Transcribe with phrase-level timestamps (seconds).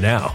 [0.00, 0.34] now.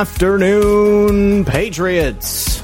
[0.00, 2.60] Afternoon, Patriots.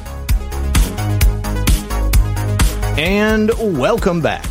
[2.98, 4.44] And welcome back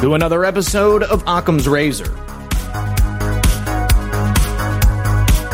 [0.00, 2.12] to another episode of Occam's Razor.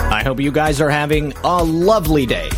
[0.09, 2.49] I hope you guys are having a lovely day.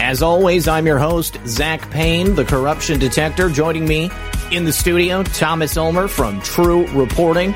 [0.00, 3.50] As always, I'm your host, Zach Payne, the corruption detector.
[3.50, 4.10] Joining me
[4.50, 7.54] in the studio, Thomas Ulmer from True Reporting,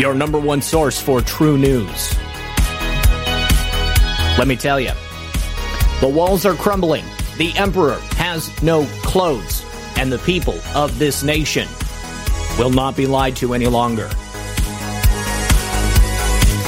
[0.00, 2.19] your number one source for true news.
[4.40, 4.92] Let me tell you,
[6.00, 7.04] the walls are crumbling.
[7.36, 9.62] The emperor has no clothes,
[9.98, 11.68] and the people of this nation
[12.58, 14.08] will not be lied to any longer.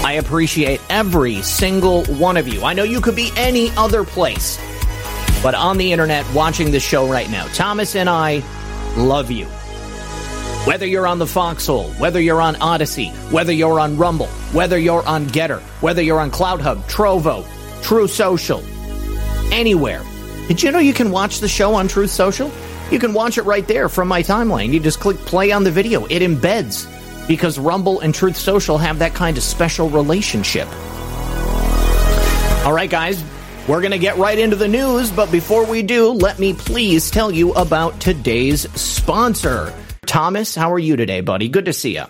[0.05, 2.63] I appreciate every single one of you.
[2.63, 4.59] I know you could be any other place,
[5.43, 8.43] but on the internet watching this show right now, Thomas and I
[8.99, 9.47] love you.
[10.67, 15.05] Whether you're on the Foxhole, whether you're on Odysee, whether you're on Rumble, whether you're
[15.09, 17.47] on GETTR, whether you're on CloutHub, Trovo,
[17.83, 18.63] True Social,
[19.53, 20.03] anywhere.
[20.49, 22.51] Did you know you can watch the show on Truth Social?
[22.91, 24.73] You can watch it right there from my timeline.
[24.73, 26.05] You just click play on the video.
[26.07, 26.89] It embeds
[27.27, 30.69] because Rumble and Truth Social have that kind of special relationship.
[32.65, 33.23] All right, guys,
[33.67, 37.11] we're going to get right into the news, but before we do, let me please
[37.11, 39.73] tell you about today's sponsor.
[40.07, 41.49] Thomas, how are you today, buddy?
[41.49, 42.05] Good to see you.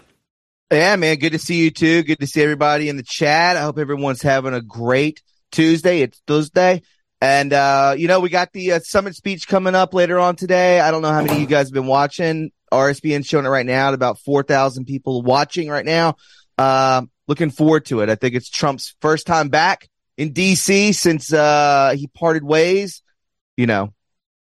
[0.71, 1.17] Yeah, man.
[1.17, 2.03] Good to see you too.
[2.03, 3.57] Good to see everybody in the chat.
[3.57, 5.23] I hope everyone's having a great
[5.53, 6.01] Tuesday.
[6.01, 6.83] It's Thursday.
[7.21, 10.81] And, uh, you know, we got the uh, summit speech coming up later on today.
[10.81, 12.51] I don't know how many of you guys have been watching.
[12.73, 16.17] RSBN showing it right now at about 4,000 people watching right now.
[16.59, 18.09] Uh, looking forward to it.
[18.09, 23.03] I think it's Trump's first time back in DC since, uh, he parted ways,
[23.57, 23.95] you know,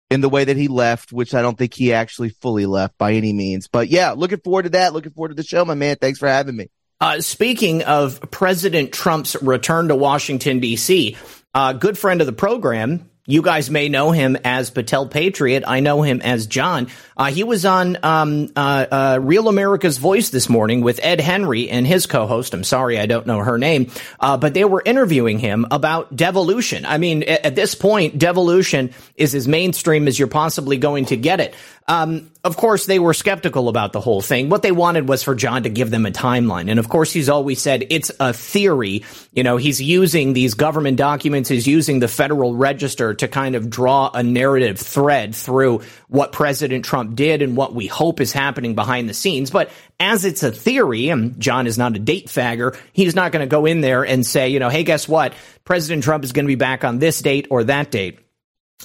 [0.09, 3.13] in the way that he left, which I don't think he actually fully left by
[3.13, 3.67] any means.
[3.67, 4.93] But yeah, looking forward to that.
[4.93, 5.97] Looking forward to the show, my man.
[5.97, 6.69] Thanks for having me.
[6.99, 11.17] Uh, speaking of President Trump's return to Washington, D.C.,
[11.55, 15.63] a uh, good friend of the program, you guys may know him as Patel Patriot.
[15.65, 16.87] I know him as John.
[17.15, 21.69] Uh, he was on um, uh, uh, Real America's Voice this morning with Ed Henry
[21.69, 22.53] and his co-host.
[22.53, 26.85] I'm sorry, I don't know her name, uh, but they were interviewing him about devolution.
[26.85, 31.15] I mean, at, at, this point, devolution is as mainstream as you're possibly going to
[31.15, 31.55] get it.
[31.87, 34.49] Um, of course, they were skeptical about the whole thing.
[34.49, 36.69] What they wanted was for John to give them a timeline.
[36.69, 39.03] And of course, he's always said it's a theory.
[39.33, 43.69] You know, he's using these government documents, he's using the Federal Register to kind of
[43.69, 48.75] draw a narrative thread through what President Trump did and what we hope is happening
[48.75, 49.49] behind the scenes.
[49.51, 49.69] But
[49.99, 53.51] as it's a theory, and John is not a date fagger, he's not going to
[53.51, 55.33] go in there and say, you know, hey, guess what?
[55.63, 58.19] President Trump is going to be back on this date or that date.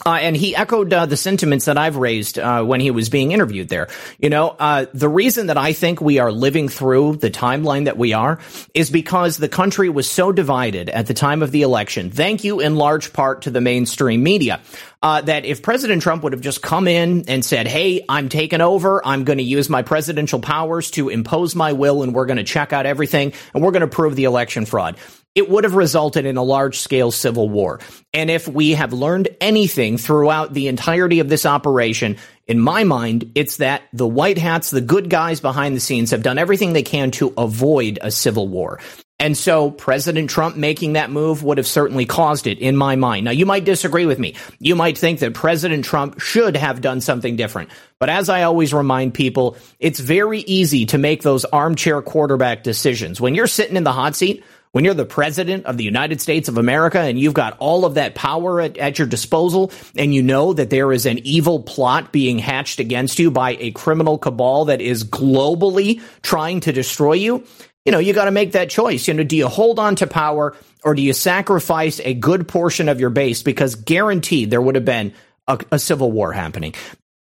[0.05, 3.33] Uh, and he echoed uh, the sentiments that I've raised uh, when he was being
[3.33, 3.89] interviewed there.
[4.19, 7.97] You know, uh, the reason that I think we are living through the timeline that
[7.97, 8.39] we are
[8.75, 12.11] is because the country was so divided at the time of the election.
[12.11, 14.61] Thank you in large part to the mainstream media.
[15.01, 18.61] Uh, that if President Trump would have just come in and said, Hey, I'm taking
[18.61, 19.01] over.
[19.07, 22.45] I'm going to use my presidential powers to impose my will and we're going to
[22.45, 24.97] check out everything and we're going to prove the election fraud
[25.39, 27.79] it would have resulted in a large scale civil war.
[28.13, 32.17] And if we have learned anything throughout the entirety of this operation,
[32.49, 36.25] in my mind, it's that the white hats, the good guys behind the scenes have
[36.25, 38.81] done everything they can to avoid a civil war.
[39.21, 43.25] And so President Trump making that move would have certainly caused it in my mind.
[43.25, 44.35] Now, you might disagree with me.
[44.59, 47.71] You might think that President Trump should have done something different.
[48.01, 53.21] But as I always remind people, it's very easy to make those armchair quarterback decisions.
[53.21, 56.49] When you're sitting in the hot seat, when you're the president of the United States
[56.49, 60.23] of America and you've got all of that power at, at, your disposal and you
[60.23, 64.67] know that there is an evil plot being hatched against you by a criminal cabal
[64.67, 67.45] that is globally trying to destroy you,
[67.85, 69.09] you know, you got to make that choice.
[69.09, 72.89] You know, do you hold on to power or do you sacrifice a good portion
[72.89, 73.43] of your base?
[73.43, 75.15] Because guaranteed there would have been
[75.47, 76.75] a, a civil war happening.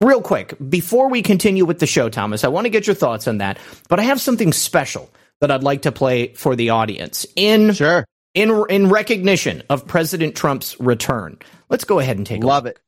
[0.02, 3.28] Real quick, before we continue with the show, Thomas, I want to get your thoughts
[3.28, 3.58] on that,
[3.88, 8.04] but I have something special that I'd like to play for the audience in sure
[8.34, 11.38] in in recognition of President Trump's return.
[11.68, 12.78] Let's go ahead and take love it.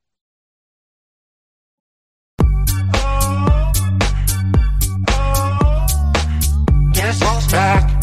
[6.93, 7.93] Guess who's back?
[7.93, 8.02] Back,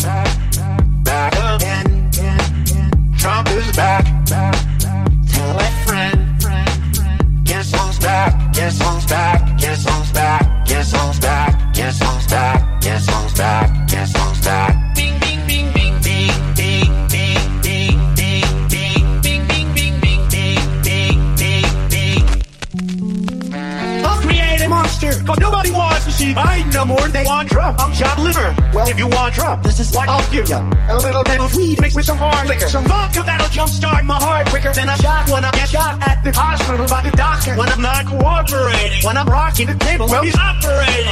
[28.89, 30.57] if you want Trump, this is what I'll give you.
[30.57, 32.67] A little bit of weed mixed with some hard liquor.
[32.67, 36.23] Some vodka that'll jumpstart my heart quicker than a shot when I get shot at
[36.23, 37.55] the hospital by the doctor.
[37.55, 39.05] When I'm not cooperating.
[39.05, 41.05] When I'm rocking the table, well, he's operating.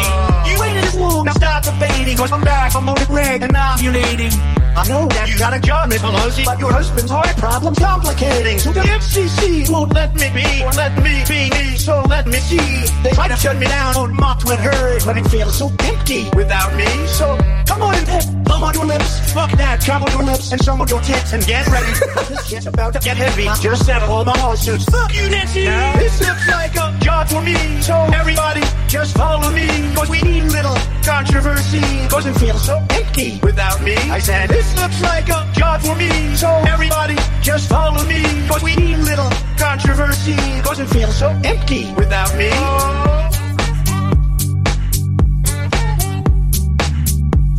[0.49, 2.17] You waited this long, now stop debating.
[2.17, 4.33] Cause I'm back, I'm on the reg and ovulating.
[4.77, 8.59] I know that you got a job, Miss Pelosi, but your husband's heart problem's complicating.
[8.59, 12.39] So the FCC won't let me be, or let me be me, so let me
[12.49, 12.59] see.
[13.01, 16.75] They try to shut me down on my Twitter, but it feels so empty without
[16.75, 16.89] me.
[17.07, 17.25] So
[17.65, 18.05] come on and
[18.45, 21.31] come on your lips, fuck that, come on your lips and some of your tits
[21.31, 21.87] and get ready.
[22.29, 23.45] this shit's about to get heavy.
[23.63, 24.83] Just settle all my lawsuits.
[24.83, 25.63] Fuck you, Nancy.
[25.63, 30.21] Now, this looks like a job for me, so everybody just follow me, cause we
[30.23, 31.79] need little controversy,
[32.09, 33.95] cause it feels so empty without me.
[34.11, 38.61] I said, this looks like a job for me, so everybody just follow me, cause
[38.61, 39.31] we need little
[39.67, 42.49] controversy, cause it feels so empty without me.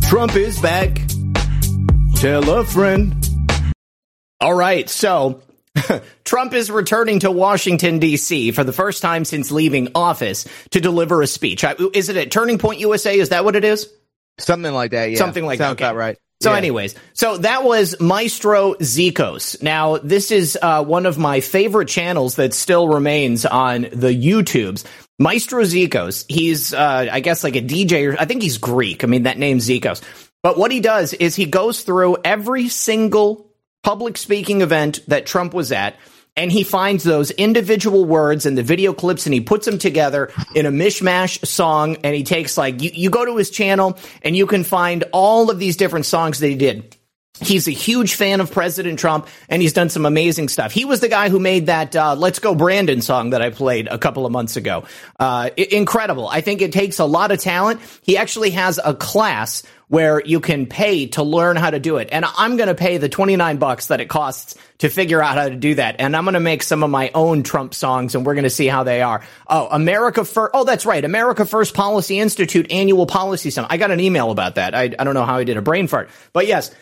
[0.09, 0.99] Trump is back.
[2.15, 3.15] Tell a friend.
[4.41, 5.43] All right, so
[6.23, 8.51] Trump is returning to Washington, D.C.
[8.53, 11.63] for the first time since leaving office to deliver a speech.
[11.93, 13.19] Is it at Turning Point USA?
[13.19, 13.87] Is that what it is?
[14.39, 15.17] Something like that, yeah.
[15.17, 15.83] Something like Sounds that.
[15.83, 15.91] Okay.
[15.91, 16.17] about right.
[16.41, 16.57] So, Yeah.
[16.57, 19.61] anyways, so that was Maestro Ziikos.
[19.61, 24.85] Now, this is uh, one of my favorite channels that still remains on the YouTubes.
[25.19, 26.23] Maestro Ziikos.
[26.29, 28.13] He's, uh, I guess, like a DJ.
[28.13, 29.03] Or, I think he's Greek.
[29.03, 30.01] I mean, that name Ziikos.
[30.41, 33.51] But what he does is he goes through every single
[33.83, 35.97] public speaking event that Trump was at.
[36.35, 40.31] And he finds those individual words and the video clips and he puts them together
[40.55, 41.97] in a mishmash song.
[42.03, 45.51] And he takes like, you, you go to his channel and you can find all
[45.51, 46.95] of these different songs that he did.
[47.41, 50.71] He's a huge fan of President Trump and he's done some amazing stuff.
[50.73, 53.87] He was the guy who made that uh, Let's Go Brandon song that I played
[53.87, 54.83] a couple of months ago.
[55.19, 56.27] Uh, incredible.
[56.27, 57.79] I think it takes a lot of talent.
[58.01, 62.09] He actually has a class where you can pay to learn how to do it.
[62.11, 65.49] And I'm going to pay the 29 bucks that it costs to figure out how
[65.49, 65.95] to do that.
[65.99, 68.51] And I'm going to make some of my own Trump songs and we're going to
[68.51, 69.23] see how they are.
[69.47, 70.51] Oh, America First.
[70.53, 71.03] Oh, that's right.
[71.03, 73.65] America First Policy Institute annual policy song.
[73.69, 74.75] I got an email about that.
[74.75, 76.73] I, I don't know how I did a brain fart, but yes,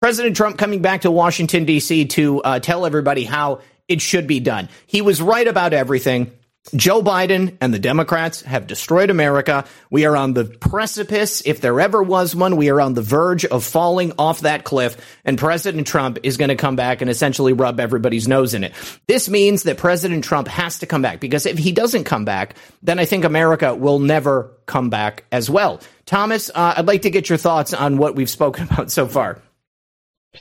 [0.00, 2.04] President Trump coming back to Washington, D.C.
[2.06, 4.68] to uh, tell everybody how it should be done.
[4.86, 6.30] He was right about everything.
[6.74, 9.64] Joe Biden and the Democrats have destroyed America.
[9.90, 13.44] We are on the precipice, if there ever was one, we are on the verge
[13.44, 17.52] of falling off that cliff, and President Trump is going to come back and essentially
[17.52, 18.72] rub everybody's nose in it.
[19.06, 22.54] This means that President Trump has to come back, because if he doesn't come back,
[22.82, 25.80] then I think America will never come back as well.
[26.06, 29.40] Thomas, uh, I'd like to get your thoughts on what we've spoken about so far.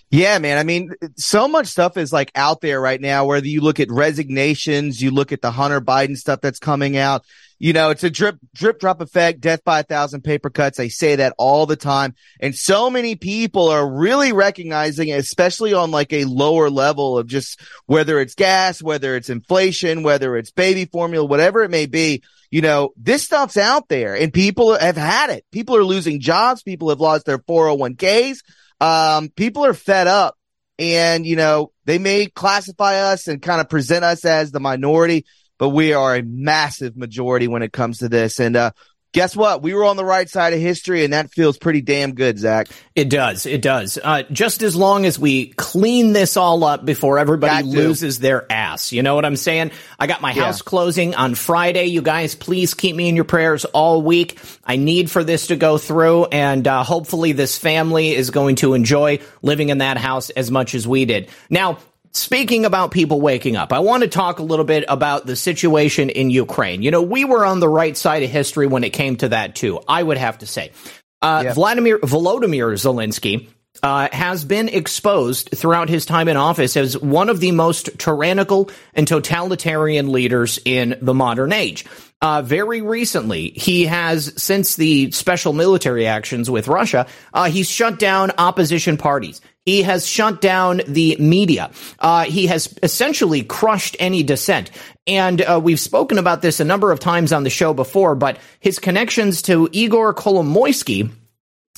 [0.10, 0.58] Yeah, man.
[0.58, 3.90] I mean, so much stuff is like out there right now, whether you look at
[3.90, 7.24] resignations, you look at the Hunter Biden stuff that's coming out.
[7.60, 10.78] You know, it's a drip, drip drop effect, death by a thousand paper cuts.
[10.78, 12.14] They say that all the time.
[12.40, 17.60] And so many people are really recognizing, especially on like a lower level of just
[17.88, 22.22] whether it's gas, whether it's inflation, whether it's baby formula, whatever it may be.
[22.52, 25.44] You know, this stuff's out there and people have had it.
[25.52, 26.62] People are losing jobs.
[26.62, 28.40] People have lost their 401ks
[28.80, 30.38] um, people are fed up
[30.80, 35.26] and, you know, they may classify us and kind of present us as the minority,
[35.58, 38.40] but we are a massive majority when it comes to this.
[38.40, 38.72] And, uh,
[39.14, 39.62] guess what?
[39.62, 42.68] We were on the right side of history, and that feels pretty damn good, Zach.
[42.96, 43.46] It does.
[43.46, 43.98] It does.
[44.04, 48.92] Uh, just as long as we clean this all up before everybody loses their ass.
[48.92, 49.72] You know what I'm saying?
[50.00, 50.46] I got my Yeah.
[50.46, 51.86] house closing on Friday.
[51.86, 54.40] You guys, please keep me in your prayers all week.
[54.66, 58.74] I need for this to go through, and uh, hopefully, this family is going to
[58.74, 61.30] enjoy living in that house as much as we did.
[61.50, 61.80] Now,
[62.12, 66.10] Speaking about people waking up, I want to talk a little bit about the situation
[66.10, 66.82] in Ukraine.
[66.82, 69.56] You know, we were on the right side of history when it came to that
[69.56, 69.80] too.
[69.88, 70.72] I would have to say,
[71.22, 73.48] uh, Vladimir Volodymyr Zelensky
[73.84, 78.70] uh, has been exposed throughout his time in office as one of the most tyrannical
[78.94, 81.86] and totalitarian leaders in the modern age.
[82.20, 88.00] Uh, very recently, he has, since the special military actions with Russia, uh, he's shut
[88.00, 89.40] down opposition parties.
[89.68, 91.72] He has shut down the media.
[92.00, 94.72] Uh, he has essentially crushed any dissent.
[95.06, 98.40] And uh, we've spoken about this a number of times on the show before, but
[98.62, 101.12] his connections to Igor Kolomoisky,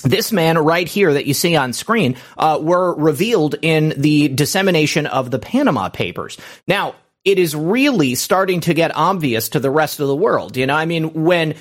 [0.04, 5.08] this man right here that you see on screen uh, were revealed in the dissemination
[5.08, 6.38] of the Panama Papers.
[6.68, 6.94] Now,
[7.26, 10.58] it is really starting to get obvious to the rest of the world.
[10.58, 11.56] You know, I mean, when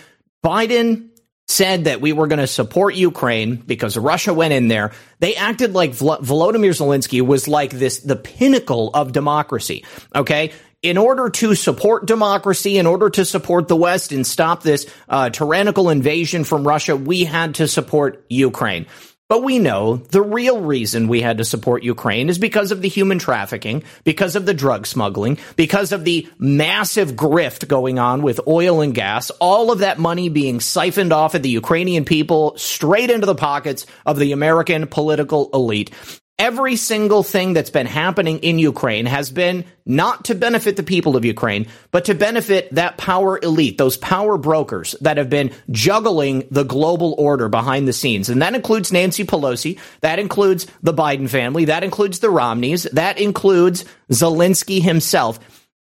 [0.44, 1.08] Biden
[1.48, 5.74] said that we were going to support Ukraine because Russia went in there, they acted
[5.74, 9.84] like Vol- Volodymyr Zelensky was like this, the pinnacle of democracy.
[10.14, 10.52] Okay
[10.82, 15.28] in order to support democracy, in order to support the West and stop this uh,
[15.30, 18.86] tyrannical invasion from Russia, we had to support Ukraine.
[19.28, 22.88] But we know the real reason we had to support Ukraine is because of the
[22.88, 28.40] human trafficking, because of the drug smuggling, because of the massive grift going on with
[28.48, 33.10] oil and gas, all of that money being siphoned off of the Ukrainian people straight
[33.10, 35.90] into the pockets of the American political elite.
[36.38, 41.16] Every single thing that's been happening in Ukraine has been not to benefit the people
[41.16, 46.46] of Ukraine, but to benefit that power elite, those power brokers that have been juggling
[46.52, 48.28] the global order behind the scenes.
[48.28, 49.80] And that includes Nancy Pelosi.
[50.00, 51.64] That includes the Biden family.
[51.64, 52.84] That includes the Romneys.
[52.84, 55.40] That includes Zelensky himself.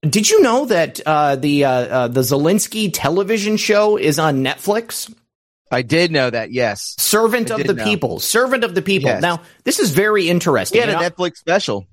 [0.01, 5.13] Did you know that uh, the uh, uh, the Zelensky television show is on Netflix?
[5.71, 6.51] I did know that.
[6.51, 7.83] Yes, Servant of the know.
[7.83, 8.19] people.
[8.19, 9.09] Servant of the people.
[9.09, 9.21] Yes.
[9.21, 10.81] Now, this is very interesting.
[10.81, 11.87] he had a know- Netflix special.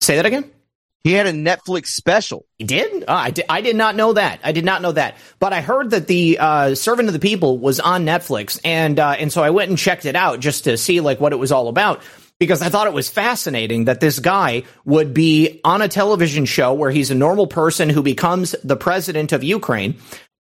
[0.00, 0.50] Say that again.
[1.04, 2.46] He had a Netflix special.
[2.58, 3.04] He did?
[3.08, 3.44] Oh, I did.
[3.48, 4.38] I did not know that.
[4.44, 5.16] I did not know that.
[5.40, 9.16] But I heard that the uh, Servant of the People was on Netflix, and uh,
[9.18, 11.50] and so I went and checked it out just to see like what it was
[11.50, 12.02] all about
[12.38, 16.72] because I thought it was fascinating that this guy would be on a television show
[16.72, 19.96] where he's a normal person who becomes the president of Ukraine,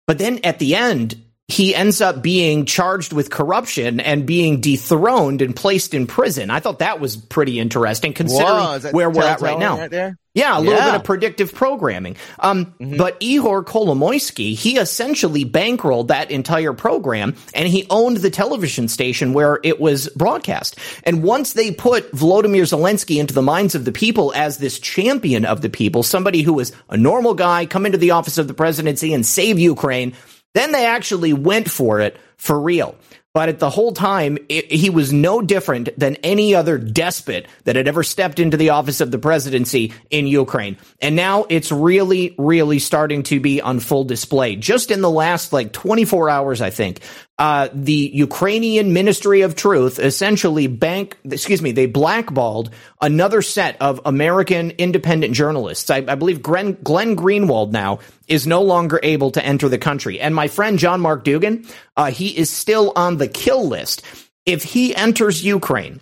[0.07, 1.23] but then at the end.
[1.49, 6.51] He ends up being charged with corruption and being dethroned and placed in prison.
[6.51, 9.79] I thought that was pretty interesting considering Whoa, where we're at right now.
[9.79, 10.15] right?
[10.35, 10.87] Yeah, a little Yeah.
[10.87, 12.17] bit of predictive programming.
[12.41, 18.89] Um, But Ihor Kolomoisky, he essentially bankrolled that entire program and he owned the television
[18.89, 20.75] station where it was broadcast.
[21.05, 25.45] And once they put Volodymyr Zelensky into the minds of the people as this champion
[25.45, 28.55] of the people, somebody who was a normal guy, come into the office of the
[28.55, 30.13] presidency and save Ukraine,
[30.57, 32.97] then they actually went for it for real.
[33.37, 37.77] But at the whole time, it, he was no different than any other despot that
[37.77, 40.79] had ever stepped into the office of the presidency in Ukraine.
[41.03, 44.57] And now it's really, really starting to be on full display.
[44.57, 47.01] Just in the last like 24 hours, I think,
[47.39, 52.71] uh, the Ukrainian Ministry of Truth essentially bank, excuse me, they blackballed
[53.03, 55.91] another set of American independent journalists.
[55.91, 60.21] I, I believe Glenn, Glenn Greenwald now is no longer able to enter the country.
[60.21, 64.03] And my friend John Mark Dougan, uh, he is still on the kill list.
[64.45, 66.01] If he enters Ukraine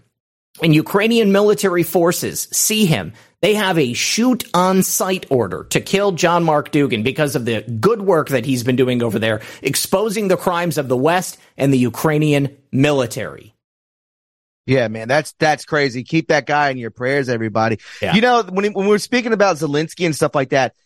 [0.62, 6.12] and Ukrainian military forces see him, they have a shoot on sight order to kill
[6.12, 10.28] John Mark Dougan because of the good work that he's been doing over there, exposing
[10.28, 13.54] the crimes of the West and the Ukrainian military.
[14.66, 16.04] Yeah, man, that's that's crazy.
[16.04, 17.80] Keep that guy in your prayers, everybody.
[18.00, 18.14] Yeah.
[18.14, 20.83] You know, when when we're speaking about Zelensky and stuff like that, th-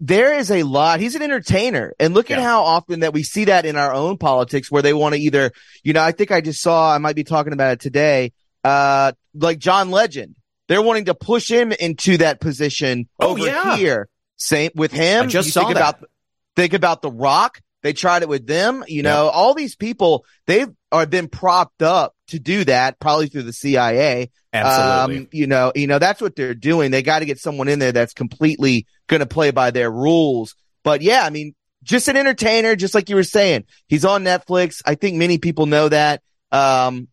[0.00, 0.98] there is a lot.
[1.00, 4.16] He's an entertainer, and look at how often that we see that in our own
[4.16, 5.52] politics, where they want to either,
[5.84, 8.32] you know, I think I just saw, I might be talking about it today,
[8.64, 10.34] uh, like John Legend.
[10.68, 13.76] They're wanting to push him into that position Oh, over yeah.
[13.76, 14.08] here.
[14.36, 15.24] Same with him.
[15.24, 15.96] I just You saw think that.
[15.96, 16.08] about
[16.56, 17.60] think about the Rock.
[17.82, 18.84] They tried it with them.
[18.86, 23.42] You know, all these people they've are been propped up to do that, probably through
[23.44, 24.30] the CIA.
[24.52, 25.18] Absolutely.
[25.24, 26.90] Um, you know, you know that's what they're doing.
[26.90, 30.54] They got to get someone in there that's completely going to play by their rules.
[30.82, 33.64] But yeah, I mean, just an entertainer, just like you were saying.
[33.88, 34.80] He's on Netflix.
[34.86, 36.22] I think many people know that.
[36.52, 37.08] Um,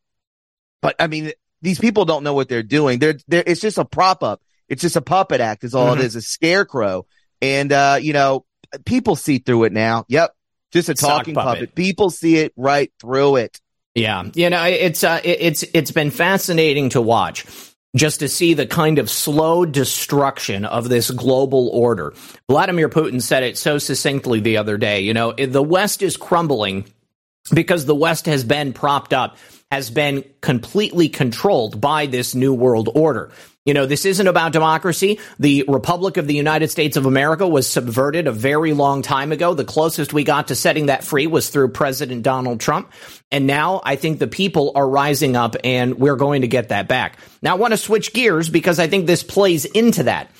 [0.82, 1.32] but I mean,
[1.62, 3.00] these people don't know what they're doing.
[3.00, 4.42] They're, they're, it's just a prop up.
[4.70, 6.00] It's just a puppet act is all Mhm.
[6.00, 7.06] it is, a scarecrow.
[7.42, 8.46] And, uh, you know,
[8.86, 10.06] people see through it now.
[10.10, 10.34] Yep.
[10.74, 11.54] just a talking puppet.
[11.62, 11.76] puppet.
[11.76, 13.60] People see it right through it.
[13.96, 17.46] Yeah, you know, it's uh, it- it's it's been fascinating to watch
[17.98, 22.14] just to see the kind of slow destruction of this global order.
[22.50, 25.02] Vladimir Putin said it so succinctly the other day.
[25.02, 26.86] You know, the West is crumbling
[27.54, 29.38] because the West has been propped up,
[29.72, 33.32] has been completely controlled by this new world order.
[33.68, 35.20] You know, this isn't about democracy.
[35.40, 39.54] The Republic of the United States of America was subverted a very long time ago.
[39.54, 42.94] The closest we got to setting that free was through President Donald Trump.
[43.30, 46.88] And now I think the people are rising up and we're going to get that
[46.88, 47.20] back.
[47.42, 50.32] Now I want to switch gears because I think this plays into that.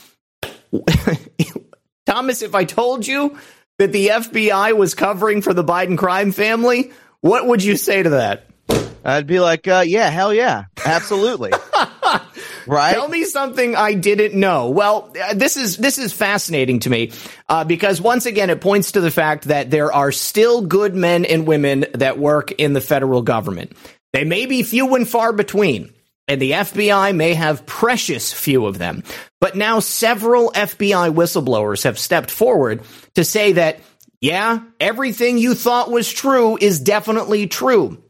[2.06, 3.38] Thomas, if I told you
[3.78, 8.12] that the FBI was covering for the Biden crime family, what would you say to
[8.12, 8.46] that?
[9.04, 11.52] I'd be like, uh, yeah, hell yeah, absolutely.
[12.68, 12.94] right?
[12.94, 14.70] Tell me something I didn't know.
[14.70, 17.12] Well, uh, this is this is fascinating to me
[17.50, 21.26] uh, because once again, it points to the fact that there are still good men
[21.26, 23.74] and women that work in the federal government.
[24.14, 25.94] They may be few and far between,
[26.28, 29.04] and the FBI may have precious few of them.
[29.40, 32.82] But now several FBI whistleblowers have stepped forward
[33.16, 33.80] to say that,
[34.20, 38.02] yeah, everything you thought was true is definitely true.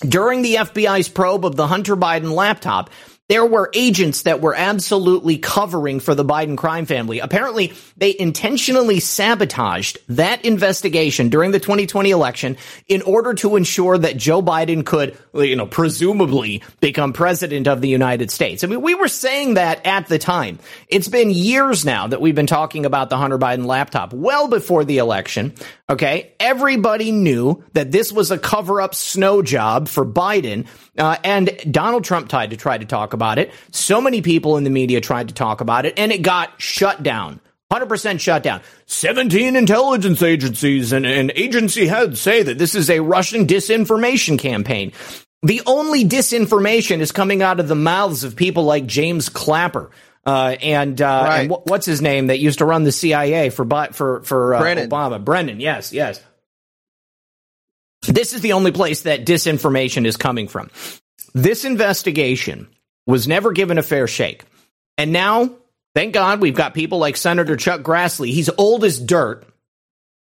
[0.00, 2.90] During the FBI's probe of the Hunter Biden laptop,
[3.30, 7.20] there were agents that were absolutely covering for the Biden crime family.
[7.20, 12.56] Apparently, they intentionally sabotaged that investigation during the 2020 election
[12.88, 17.88] in order to ensure that Joe Biden could, you know, presumably become president of the
[17.88, 18.64] United States.
[18.64, 20.58] I mean, we were saying that at the time.
[20.88, 24.84] It's been years now that we've been talking about the Hunter Biden laptop, well before
[24.84, 25.54] the election.
[25.88, 26.34] Okay.
[26.40, 30.66] Everybody knew that this was a cover up snow job for Biden.
[30.98, 33.52] Uh, and Donald Trump tried to try to talk about it.
[33.72, 37.02] So many people in the media tried to talk about it, and it got shut
[37.02, 37.40] down.
[37.72, 38.60] 100% shut down.
[38.86, 44.92] 17 intelligence agencies and, and agency heads say that this is a Russian disinformation campaign.
[45.42, 49.90] The only disinformation is coming out of the mouths of people like James Clapper.
[50.26, 51.40] Uh, and, uh, Right.
[51.42, 54.60] and wh- what's his name that used to run the CIA for, for, for, uh,
[54.60, 54.90] Brennan.
[54.90, 55.24] Obama?
[55.24, 55.60] Brennan.
[55.60, 56.20] Yes, yes.
[58.06, 60.70] This is the only place that disinformation is coming from.
[61.34, 62.68] This investigation
[63.06, 64.44] was never given a fair shake.
[64.98, 65.50] And now,
[65.94, 68.28] thank God, we've got people like Senator Chuck Grassley.
[68.28, 69.46] He's old as dirt.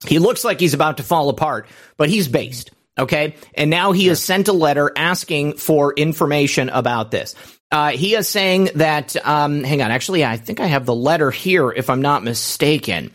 [0.07, 2.73] He looks like he's about to fall apart, but he's based.
[2.99, 3.35] Okay.
[3.55, 7.35] And now he has sent a letter asking for information about this.
[7.71, 11.31] Uh, he is saying that, um, hang on, actually, I think I have the letter
[11.31, 13.11] here, if I'm not mistaken.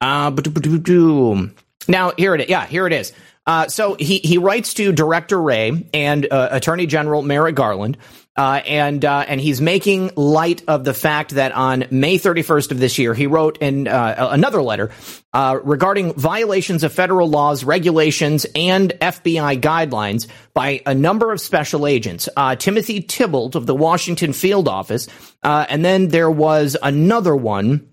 [0.00, 0.32] Uh,
[1.86, 2.48] now, here it is.
[2.48, 3.12] Yeah, here it is.
[3.46, 7.98] Uh, so he, he writes to Director Wray and uh, Attorney General Merrick Garland,
[8.40, 12.78] uh, and uh, and he's making light of the fact that on May 31st of
[12.78, 14.90] this year, he wrote in uh, another letter
[15.34, 21.86] uh, regarding violations of federal laws, regulations, and FBI guidelines by a number of special
[21.86, 22.30] agents.
[22.34, 25.06] Uh, Timothy Thibault of the Washington Field Office,
[25.42, 27.90] uh, and then there was another one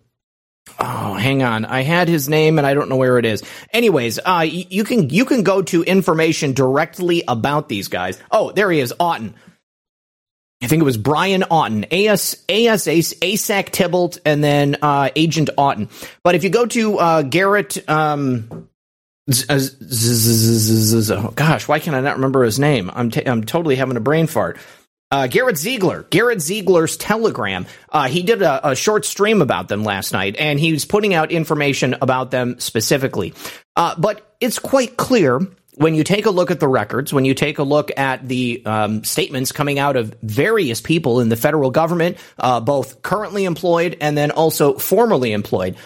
[0.80, 1.66] Oh, hang on.
[1.66, 3.42] I had his name and I don't know where it is.
[3.74, 8.20] Anyways, uh, you can, you can go to information directly about these guys.
[8.32, 8.94] Oh, there he is.
[9.00, 9.34] Auten.
[10.62, 15.88] I think it was Brian Auten, AS, AS, ASAC Thibault, and then, uh, Agent Auten.
[16.24, 18.68] But if you go to, uh, Garrett, um,
[21.36, 22.90] gosh, why can I not remember his name?
[22.94, 24.58] I'm, t- I'm totally having a brain fart.
[25.10, 27.66] Uh, Garrett Ziegler, Garrett Ziegler's Telegram.
[27.90, 31.14] Uh, he did a, a short stream about them last night, and he was putting
[31.14, 33.34] out information about them specifically.
[33.76, 35.40] Uh, but it's quite clear
[35.78, 38.64] when you take a look at the records, when you take a look at the
[38.66, 43.96] um, statements coming out of various people in the federal government, uh, both currently employed
[44.02, 45.78] and then also formerly employed,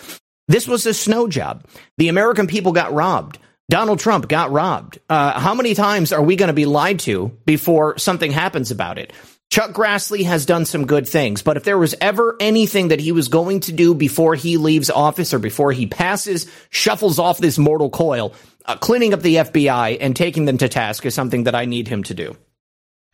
[0.47, 1.65] this was a snow job.
[1.97, 3.37] The American people got robbed.
[3.69, 4.99] Donald Trump got robbed.
[5.09, 8.97] Uh, how many times are we going to be lied to before something happens about
[8.97, 9.13] it?
[9.51, 13.11] Chuck Grassley has done some good things, but if there was ever anything that he
[13.11, 17.57] was going to do before he leaves office or before he passes, shuffles off this
[17.57, 18.33] mortal coil,
[18.65, 21.89] uh, cleaning up the FBI and taking them to task is something that I need
[21.89, 22.37] him to do.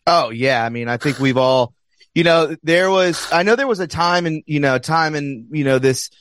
[0.05, 1.73] Oh yeah, I mean, I think we've all,
[2.13, 5.47] you know, there was, I know there was a time in, you know, time in,
[5.51, 6.11] you know, this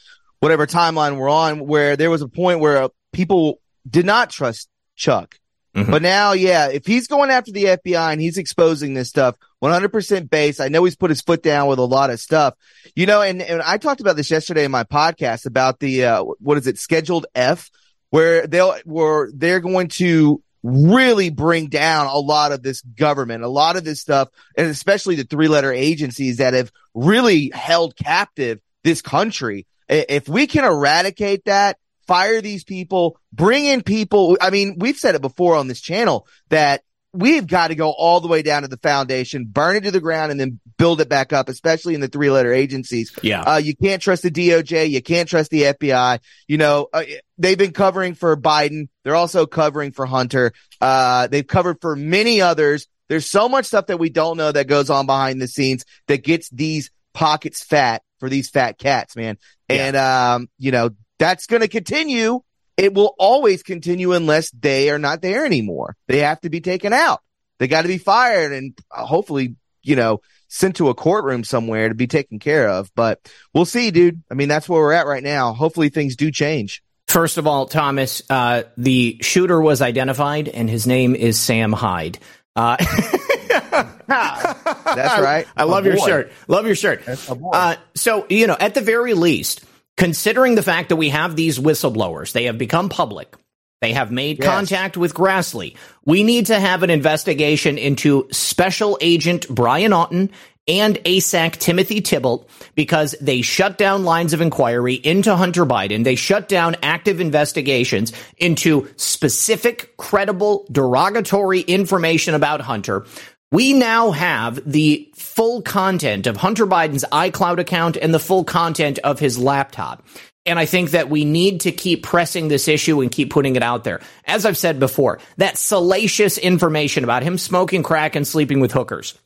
[0.40, 5.38] whatever timeline we're on where there was a point where people did not trust Chuck.
[5.77, 5.91] Mhm.
[5.91, 10.31] But now, yeah, if he's going after the FBI and he's exposing this stuff, 100%
[10.31, 10.59] base.
[10.59, 12.55] I know he's put his foot down with a lot of stuff,
[12.95, 16.23] you know, and, and I talked about this yesterday in my podcast about the, uh,
[16.23, 17.71] what is it, scheduled F,
[18.11, 23.49] where they'll, where they're going to really bring down a lot of this government, a
[23.49, 28.61] lot of this stuff, and especially the three letter agencies that have really held captive
[28.83, 29.67] this country.
[29.89, 34.37] If we can eradicate that, fire these people, bring in people.
[34.40, 36.83] I mean, we've said it before on this channel that
[37.16, 40.01] we've got to go all the way down to the foundation, burn it to the
[40.01, 43.16] ground, and then build it back up, especially in the three letter agencies.
[43.23, 43.40] Yeah.
[43.40, 44.90] Uh, you can't trust the DOJ.
[44.90, 46.21] You can't trust the FBI.
[46.47, 47.05] You know, uh,
[47.38, 48.88] they've been covering for Biden.
[49.03, 50.53] They're also covering for Hunter.
[50.81, 52.87] Uh, they've covered for many others.
[53.09, 56.25] There's so much stuff that we don't know that goes on behind the scenes that
[56.25, 59.38] gets these pockets fat for these fat cats, man.
[59.69, 59.77] Yeah.
[59.77, 62.40] And, um, you know, that's going to continue.
[62.76, 65.96] It will always continue unless they are not there anymore.
[66.09, 67.20] They have to be taken out.
[67.59, 71.88] They got to be fired and uh, hopefully, you know, sent to a courtroom somewhere
[71.88, 72.90] to be taken care of.
[72.94, 73.20] But
[73.55, 74.22] we'll see, dude.
[74.31, 75.55] I mean, that's where we're at right now.
[75.55, 76.83] Hopefully things do change.
[77.09, 82.18] First of all, Thomas, uh, the shooter was identified, and his name is Sam Hyde.
[82.57, 82.76] Uh,
[84.07, 85.46] That's right.
[85.57, 86.33] I love your shirt.
[86.48, 87.02] Love your shirt.
[87.07, 89.64] Uh, so, you know, at the very least,
[89.97, 93.35] considering the fact that we have these whistleblowers, they have become public.
[93.83, 94.49] They have made Yes.
[94.49, 95.75] contact with Grassley.
[96.05, 100.31] We need to have an investigation into Special Agent Brian Auten
[100.69, 106.03] and ASAC Timothy Thibault because they shut down lines of inquiry into Hunter Biden.
[106.05, 113.05] They shut down active investigations into specific, credible, derogatory information about Hunter.
[113.53, 118.99] We now have the full content of Hunter Biden's iCloud account and the full content
[119.01, 120.05] of his laptop.
[120.45, 123.63] And I think that we need to keep pressing this issue and keep putting it
[123.63, 124.01] out there.
[124.25, 129.19] As I've said before, that salacious information about him smoking crack and sleeping with hookers.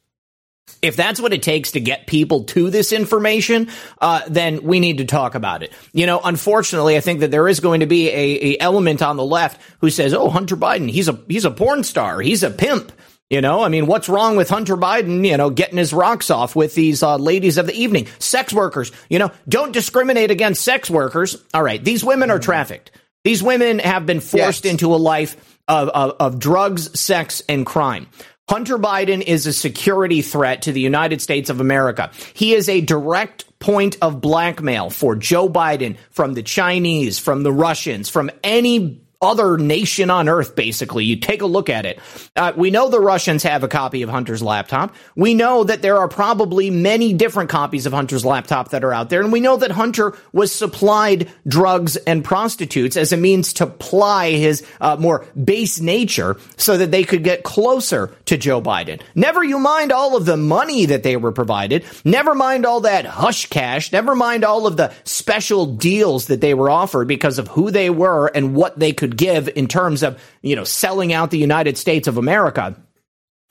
[0.82, 3.68] If that's what it takes to get people to this information,
[4.00, 5.72] uh, then we need to talk about it.
[5.92, 9.16] You know, unfortunately, I think that there is going to be a, a element on
[9.16, 12.50] the left who says, "Oh, Hunter Biden, he's a he's a porn star, he's a
[12.50, 12.92] pimp."
[13.30, 16.56] You know, I mean, what's wrong with Hunter Biden, you know, getting his rocks off
[16.56, 18.90] with these uh, ladies of the evening, sex workers?
[19.08, 21.36] You know, don't discriminate against sex workers.
[21.54, 22.90] All right, these women are trafficked.
[23.22, 24.72] These women have been forced Yes.
[24.72, 25.36] into a life
[25.68, 28.08] of, of, of drugs, sex, and crime.
[28.48, 32.10] Hunter Biden is a security threat to the United States of America.
[32.34, 37.52] He is a direct point of blackmail for Joe Biden from the Chinese, from the
[37.52, 41.04] Russians, from any other nation on earth, basically.
[41.04, 41.98] You take a look at it.
[42.36, 44.94] Uh, we know the Russians have a copy of Hunter's laptop.
[45.14, 49.10] We know that there are probably many different copies of Hunter's laptop that are out
[49.10, 49.20] there.
[49.20, 54.30] And we know that Hunter was supplied drugs and prostitutes as a means to ply
[54.30, 59.02] his uh, more base nature so that they could get closer to Joe Biden.
[59.14, 61.84] Never you mind all of the money that they were provided.
[62.04, 63.92] Never mind all that hush cash.
[63.92, 67.90] Never mind all of the special deals that they were offered because of who they
[67.90, 71.78] were and what they could give in terms of, you know, selling out the United
[71.78, 72.76] States of America.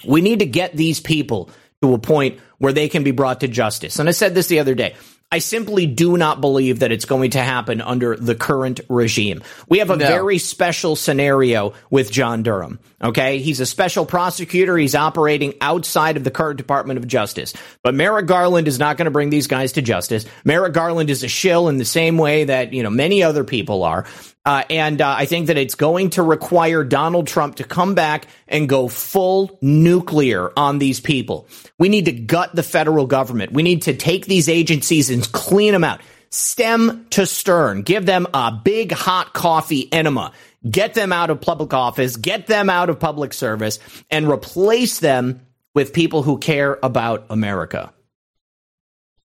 [0.07, 1.49] We need to get these people
[1.81, 3.99] to a point where they can be brought to justice.
[3.99, 4.95] And I said this the other day.
[5.31, 9.43] I simply do not believe that it's going to happen under the current regime.
[9.69, 10.07] We have a No.
[10.07, 12.79] very special scenario with John Durham.
[12.99, 13.37] Okay.
[13.37, 14.75] He's a special prosecutor.
[14.75, 17.53] He's operating outside of the current Department of Justice.
[17.83, 20.25] But Merrick Garland is not going to bring these guys to justice.
[20.45, 23.83] Merrick Garland is a shill in the same way that, you know, many other people
[23.83, 24.05] are.
[24.45, 28.25] Uh, and uh, I think that it's going to require Donald Trump to come back
[28.47, 31.47] and go full nuclear on these people.
[31.77, 33.51] We need to gut the federal government.
[33.51, 36.01] We need to take these agencies and clean them out.
[36.31, 37.81] Stem to stern.
[37.81, 40.31] Give them a big hot coffee enema.
[40.69, 42.15] Get them out of public office.
[42.15, 45.41] Get them out of public service and replace them
[45.75, 47.93] with people who care about America.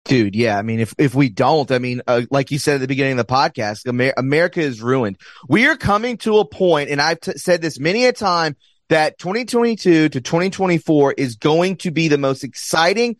[0.05, 0.59] Dude, yeah.
[0.59, 3.19] I mean, if, if we don't, I mean, uh, like you said at the beginning
[3.19, 5.19] of the podcast, Amer- America is ruined.
[5.49, 8.57] We are coming to a point, and I've t- said this many a time,
[8.90, 13.17] that 2022 to 2024 is going to be the most exciting,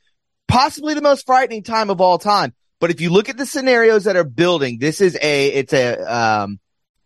[0.47, 2.53] possibly the most frightening time of all time.
[2.81, 5.97] But if you look at the scenarios that are building, this is a, it's a,
[5.97, 6.61] um,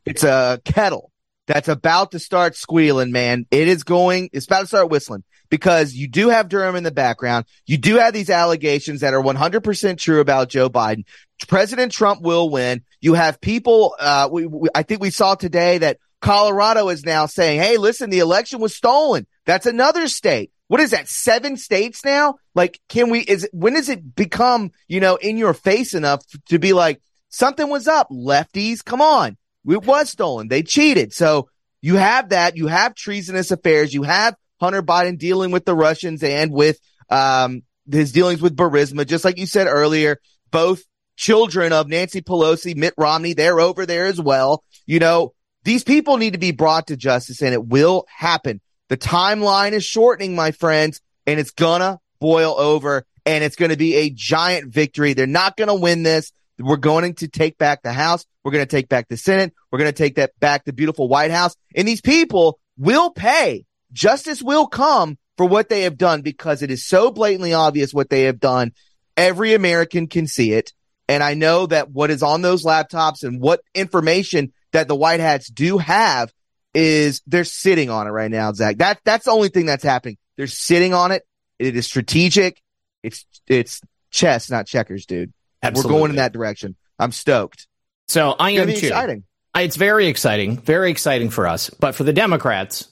[0.04, 1.12] it's a kettle
[1.48, 3.46] that's about to start squealing, man.
[3.50, 6.90] It is going, it's about to start whistling because you do have Durham in the
[6.90, 7.46] background.
[7.66, 11.04] You do have these allegations that are 100% true about Joe Biden.
[11.48, 12.82] President Trump will win.
[13.00, 17.24] You have people, uh, we, we, I think we saw today that Colorado is now
[17.24, 19.26] saying, Hey, listen, the election was stolen.
[19.46, 20.52] That's another state.
[20.66, 21.08] What is that?
[21.08, 22.34] Seven states now?
[22.54, 26.58] Like, can we, is, when does it become, you know, in your face enough to
[26.58, 28.10] be like, something was up?
[28.10, 29.38] Lefties, come on.
[29.68, 30.48] It was stolen.
[30.48, 31.12] They cheated.
[31.12, 31.48] So
[31.80, 32.56] you have that.
[32.56, 33.92] You have treasonous affairs.
[33.92, 36.78] You have Hunter Biden dealing with the Russians and with,
[37.10, 39.06] um, his dealings with Burisma.
[39.06, 40.18] Just like you said earlier,
[40.50, 40.82] both
[41.16, 44.62] children of Nancy Pelosi, Mitt Romney, they're over there as well.
[44.86, 45.32] You know,
[45.64, 48.60] these people need to be brought to justice and it will happen.
[48.88, 53.76] The timeline is shortening, my friends, and it's gonna boil over and it's going to
[53.76, 55.12] be a giant victory.
[55.12, 56.32] They're not going to win this.
[56.58, 58.26] We're going to take back the House.
[58.44, 59.54] We're going to take back the Senate.
[59.70, 61.54] We're going to take that back the beautiful White House.
[61.74, 63.64] And these people will pay.
[63.92, 68.10] Justice will come for what they have done because it is so blatantly obvious what
[68.10, 68.72] they have done.
[69.16, 70.72] Every American can see it.
[71.08, 75.20] And I know that what is on those laptops and what information that the White
[75.20, 76.32] Hats do have
[76.74, 78.78] is they're sitting on it right now, Zach.
[78.78, 80.18] That, that's the only thing that's happening.
[80.36, 81.22] They're sitting on it.
[81.58, 82.60] It is strategic.
[83.02, 85.32] It's, it's chess, not checkers, dude.
[85.62, 85.92] Absolutely.
[85.92, 86.76] We're going in that direction.
[86.98, 87.66] I'm stoked.
[88.08, 88.72] So I am too.
[88.72, 89.24] exciting.
[89.56, 91.70] It's very exciting, very exciting for us.
[91.70, 92.88] But for the Democrats,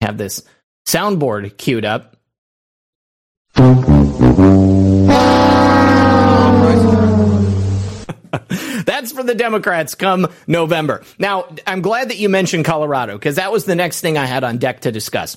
[0.00, 0.42] have this
[0.86, 2.16] soundboard queued up.
[8.84, 11.02] That's for the Democrats come November.
[11.18, 14.44] Now, I'm glad that you mentioned Colorado because that was the next thing I had
[14.44, 15.36] on deck to discuss.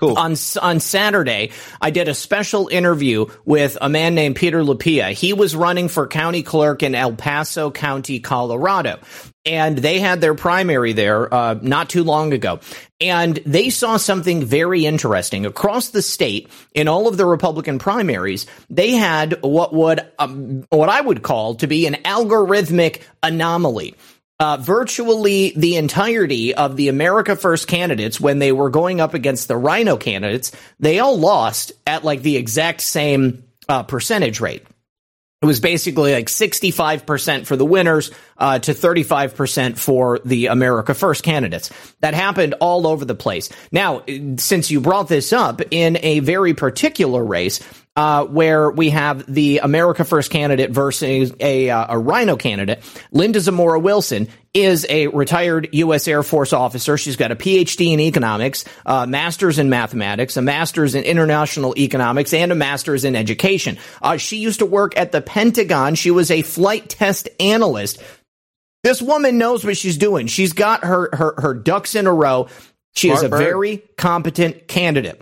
[0.00, 0.16] Cool.
[0.16, 5.12] On on Saturday, I did a special interview with a man named Peter Lupia.
[5.12, 8.98] He was running for county clerk in El Paso County, Colorado,
[9.44, 12.60] and they had their primary there uh, not too long ago.
[12.98, 18.46] And they saw something very interesting across the state in all of the Republican primaries.
[18.70, 23.96] They had what would um, what I would call to be an algorithmic anomaly
[24.40, 29.48] uh, virtually the entirety of the America First candidates, when they were going up against
[29.48, 30.50] the Rhino candidates,
[30.80, 34.64] they all lost at like the exact same uh, percentage rate.
[35.42, 41.22] It was basically like 65% for the winners uh, to 35% for the America First
[41.22, 41.70] candidates.
[42.00, 43.48] That happened all over the place.
[43.72, 44.02] Now,
[44.36, 47.60] since you brought this up in a very particular race,
[48.00, 52.82] uh, where we have the America First candidate versus a, uh, a Rhino candidate,
[53.12, 56.08] Linda Zamora Wilson is a retired U.S.
[56.08, 56.96] Air Force officer.
[56.96, 62.32] She's got a PhD in economics, a master's in mathematics, a master's in international economics,
[62.32, 63.76] and a master's in education.
[64.00, 65.94] Uh, she used to work at the Pentagon.
[65.94, 68.02] She was a flight test analyst.
[68.82, 70.26] This woman knows what she's doing.
[70.26, 72.48] She's got her her, her ducks in a row.
[72.94, 73.40] She is a bird.
[73.40, 75.20] very competent candidate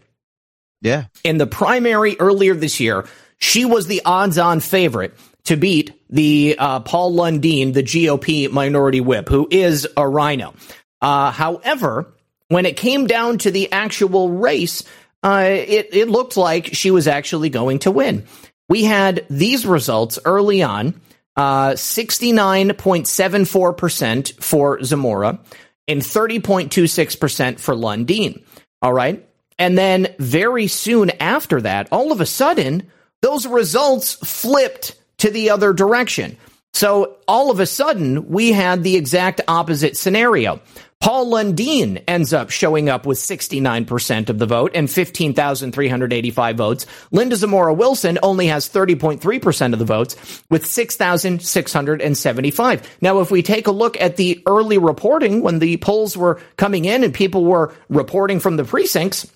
[0.81, 1.05] Yeah.
[1.25, 3.07] in the primary earlier this year,
[3.39, 5.15] she was the odds-on favorite
[5.45, 10.55] to beat the uh, Paul Lundeen, the GOP minority whip, who is a rhino.
[11.01, 12.13] Uh, however,
[12.49, 14.83] when it came down to the actual race,
[15.23, 18.25] uh, it, it looked like she was actually going to win.
[18.69, 21.01] We had these results early on
[21.37, 25.39] uh, 69.74% for Zamora
[25.87, 28.43] and 30.26% for Lundeen.
[28.83, 29.25] All right.
[29.59, 32.91] And then very soon after that, all of a sudden,
[33.23, 36.37] those results flipped to the other direction.
[36.73, 40.61] So all of a sudden, we had the exact opposite scenario.
[41.01, 46.87] Paul Lundeen ends up showing up with 69% of the vote and 15,385 votes.
[47.13, 52.99] Linda Zamora Wilson only has 30.3% of the votes with 6,675.
[53.01, 56.85] Now, if we take a look at the early reporting when the polls were coming
[56.85, 59.33] in and people were reporting from the precincts,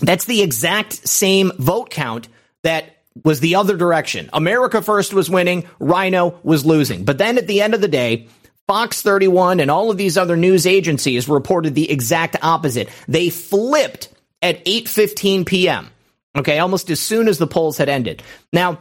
[0.00, 2.28] that's the exact same vote count
[2.62, 4.30] that was the other direction.
[4.32, 7.04] America First was winning, Rhino was losing.
[7.04, 8.28] But then at the end of the day,
[8.66, 12.88] Fox 31 and all of these other news agencies reported the exact opposite.
[13.08, 14.08] They flipped
[14.40, 15.90] at 8:15 p.m.
[16.36, 18.22] Okay, almost as soon as the polls had ended.
[18.52, 18.78] Now,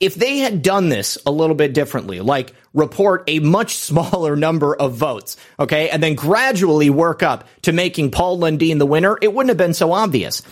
[0.00, 4.74] if they had done this a little bit differently, like report a much smaller number
[4.74, 9.32] of votes, okay, and then gradually work up to making Paul Lundeen the winner, it
[9.32, 10.42] wouldn't have been so obvious.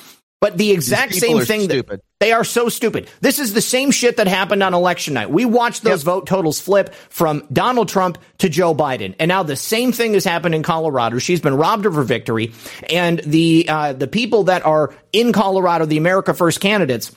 [0.42, 2.00] But the exact same thing stupid.
[2.00, 3.08] that they are so stupid.
[3.20, 5.30] This is the same shit that happened on election night.
[5.30, 9.54] We watched those vote totals flip from Donald Trump to Joe Biden, and now the
[9.54, 11.20] same thing has happened in Colorado.
[11.20, 12.54] She's been robbed of her victory,
[12.90, 17.14] and the uh, the people that are in Colorado, the America First candidates,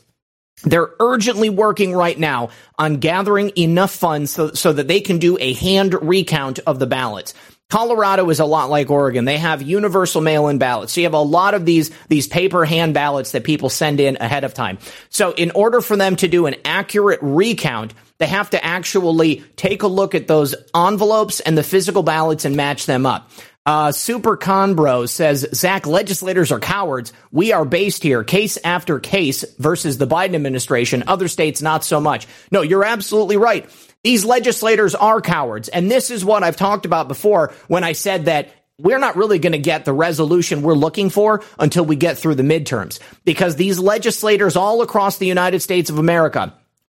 [0.63, 5.37] they're urgently working right now on gathering enough funds so, so that they can do
[5.39, 7.33] a hand recount of the ballots.
[7.69, 9.25] Colorado is a lot like Oregon.
[9.25, 10.93] They have universal mail-in ballots.
[10.93, 14.17] So you have a lot of these, these paper hand ballots that people send in
[14.17, 14.77] ahead of time.
[15.09, 19.81] So in order for them to do an accurate recount, they have to actually take
[19.81, 23.31] a look at those envelopes and the physical ballots and match them up.
[23.65, 27.11] Uh, Super Conbro says, Zach, legislators are cowards.
[27.31, 31.03] We are based here, case after case versus the Biden administration.
[31.07, 32.27] Other states, not so much.
[32.51, 33.67] No, you're absolutely right.
[34.03, 35.67] These legislators are cowards.
[35.67, 39.39] And this is what I've talked about before when I said that we're not really
[39.39, 42.99] going to get the resolution we're looking for until we get through the midterms.
[43.23, 46.53] Because these legislators all across the United States of America,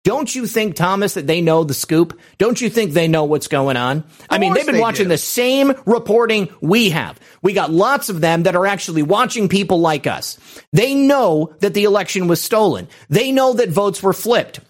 [0.07, 2.17] don't you think, Thomas, that they know the scoop?
[2.37, 4.05] Don't you think they know what's going on?
[4.29, 5.09] I mean, they've been they watching do.
[5.09, 7.19] the same reporting we have.
[7.41, 10.39] We got lots of them that are actually watching people like us.
[10.71, 12.87] They know that the election was stolen.
[13.09, 14.61] They know that votes were flipped.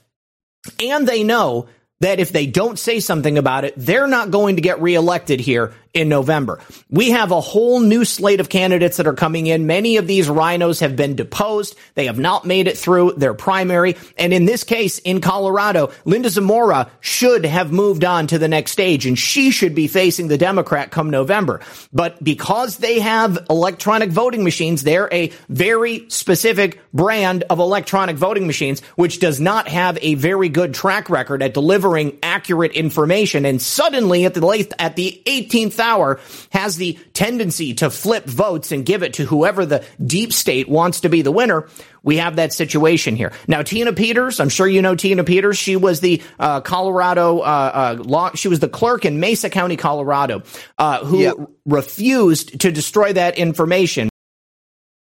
[0.79, 1.67] And they know
[1.99, 5.71] that if they don't say something about it, they're not going to get reelected here
[5.93, 6.59] in November.
[6.89, 9.67] We have a whole new slate of candidates that are coming in.
[9.67, 11.75] Many of these rhinos have been deposed.
[11.95, 13.95] They have not made it through their primary.
[14.17, 18.71] And in this case, in Colorado, Linda Zamora should have moved on to the next
[18.71, 21.61] stage and she should be facing the Democrat come November.
[21.93, 28.47] But because they have electronic voting machines, they're a very specific brand of electronic voting
[28.47, 33.45] machines, which does not have a very good track record at delivering accurate information.
[33.45, 36.19] And suddenly at the late, at the 18th hour
[36.51, 41.01] has the tendency to flip votes and give it to whoever the deep state wants
[41.01, 41.67] to be the winner.
[42.03, 43.33] We have that situation here.
[43.47, 45.57] Now, Tina Peters, I'm sure you know Tina Peters.
[45.57, 48.31] She was the uh, Colorado uh, uh, law.
[48.35, 50.43] She was the clerk in Mesa County, Colorado,
[50.77, 51.35] uh, who Yep.
[51.65, 54.09] refused to destroy that information.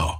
[0.00, 0.19] now.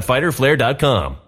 [0.00, 1.27] www.fighterflare.com.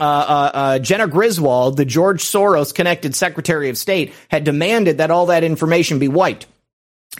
[0.00, 5.10] Uh, uh, uh, Jenna Griswold, the George Soros connected Secretary of State, had demanded that
[5.10, 6.46] all that information be wiped.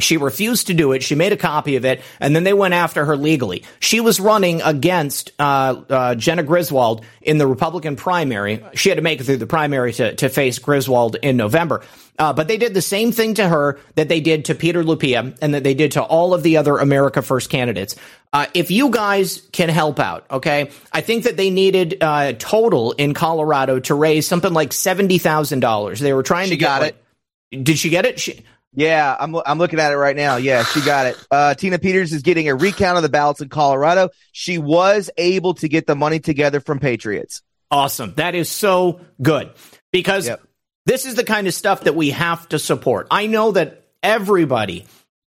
[0.01, 1.03] She refused to do it.
[1.03, 3.63] She made a copy of it, and then they went after her legally.
[3.79, 8.65] She was running against uh, uh, Jenna Griswold in the Republican primary.
[8.73, 11.83] She had to make it through the primary to, to face Griswold in November.
[12.19, 15.37] Uh, but they did the same thing to her that they did to Peter Lupia
[15.43, 17.95] and that they did to all of the other America First candidates.
[18.33, 22.93] Uh, if you guys can help out, okay, I think that they needed uh, total
[22.93, 26.01] in Colorado to raise something like seventy thousand dollars.
[26.01, 28.19] They were trying She to get got like- Did she get it?
[28.21, 28.43] She,
[28.75, 30.37] Yeah, I'm I'm looking at it right now.
[30.37, 31.27] Yeah, she got it.
[31.31, 34.09] Uh, Tina Peters is getting a recount of the ballots in Colorado.
[34.33, 37.43] She was able to get the money together from Patriots.
[37.71, 38.15] Awesome.
[38.17, 39.51] That is so good
[39.93, 40.43] because Yep.
[40.87, 43.09] this is the kind of stuff that we have to support.
[43.11, 44.87] I know that everybody,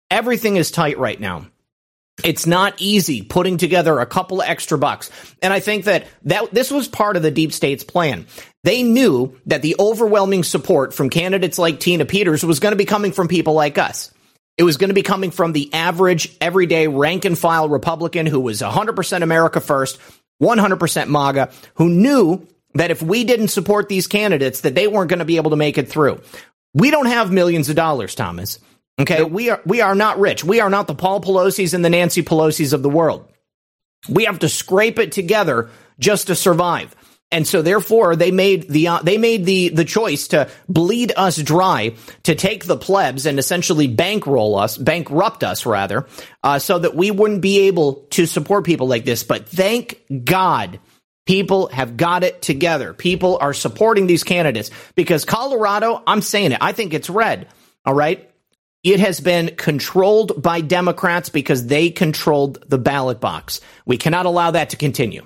[0.10, 1.48] everything is tight right now.
[2.24, 5.12] It's not easy putting together a couple extra bucks.
[5.42, 8.26] And I think that, that this was part of the deep state's plan.
[8.66, 12.86] They knew that the overwhelming support from candidates like Tina Peters was going to be
[12.86, 14.12] coming from people like us.
[14.58, 18.40] It was going to be coming from the average, everyday, rank and file Republican who
[18.40, 20.00] was 100% America first,
[20.42, 25.20] 100% MAGA, who knew that if we didn't support these candidates, that they weren't going
[25.20, 26.20] to be able to make it through.
[26.74, 28.58] We don't have millions of dollars, Thomas.
[29.00, 30.44] Okay, we are we are not rich.
[30.44, 33.32] We are not the Paul Pelosi's and the Nancy Pelosi's of the world.
[34.10, 36.96] We have to scrape it together just to survive.
[37.36, 41.36] And so therefore they made the uh, they made the the choice to bleed us
[41.36, 46.08] dry to take the plebs and essentially bankroll us bankrupt us rather
[46.46, 50.80] uh, so that we wouldn't be able to support people like this but thank god
[51.26, 56.60] people have got it together people are supporting these candidates because Colorado I'm saying it
[56.62, 57.50] I think it's red
[57.86, 58.32] all right
[58.82, 63.60] it has been controlled by Democrats because they controlled the ballot box.
[63.84, 65.26] We cannot allow that to continue.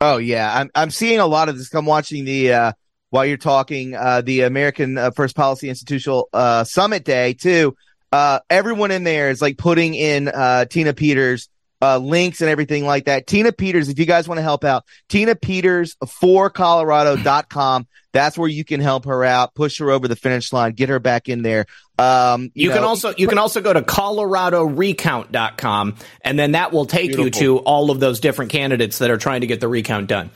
[0.00, 1.74] Oh yeah, I'm I'm seeing a lot of this.
[1.74, 2.72] I'm watching the uh,
[3.10, 7.74] while you're talking uh, the American uh, First Policy Institutional uh, Summit Day too.
[8.12, 11.48] Uh, everyone in there is like putting in uh, Tina Peters
[11.80, 13.26] uh, links and everything like that.
[13.26, 17.86] Tina Peters, if you guys want to help out, Tina Peters for Colorado.com.
[18.12, 20.98] That's where you can help her out, push her over the finish line, get her
[20.98, 21.66] back in there.
[21.98, 26.72] Um, you, you know, can also you can also go to coloradorecount.com and then that
[26.72, 27.24] will take Beautiful.
[27.26, 30.30] you to all of those different candidates that are trying to get the recount done.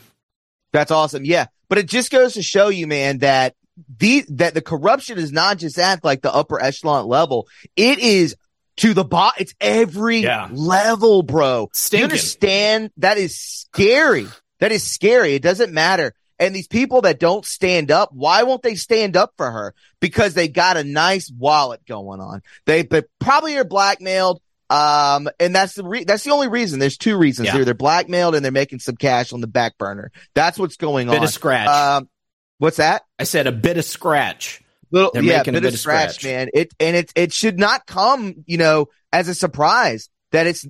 [0.71, 1.25] That's awesome.
[1.25, 1.47] Yeah.
[1.69, 3.55] But it just goes to show you, man, that
[3.97, 7.47] the that the corruption is not just at like the upper echelon level.
[7.75, 8.35] It is
[8.77, 9.33] to the bot.
[9.39, 10.49] It's every yeah.
[10.51, 11.69] level, bro.
[11.73, 11.99] Stinking.
[11.99, 12.91] You understand?
[12.97, 14.27] That is scary.
[14.59, 15.35] That is scary.
[15.35, 16.13] It doesn't matter.
[16.39, 19.73] And these people that don't stand up, why won't they stand up for her?
[19.99, 22.41] Because they got a nice wallet going on.
[22.65, 24.41] They, they probably are blackmailed.
[24.69, 26.79] Um, and that's the re- that's the only reason.
[26.79, 27.53] There's two reasons yeah.
[27.53, 27.65] here.
[27.65, 30.11] They're blackmailed and they're making some cash on the back burner.
[30.33, 31.21] That's what's going bit on.
[31.21, 31.67] Bit of scratch.
[31.67, 32.09] Um,
[32.57, 33.03] what's that?
[33.19, 34.62] I said a bit of scratch.
[34.93, 36.49] Little, They're yeah, bit, bit, of scratch, scratch, man.
[36.53, 40.67] It and it it should not come, you know, as a surprise that it's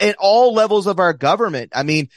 [0.00, 1.72] at all levels of our government.
[1.74, 2.08] I mean,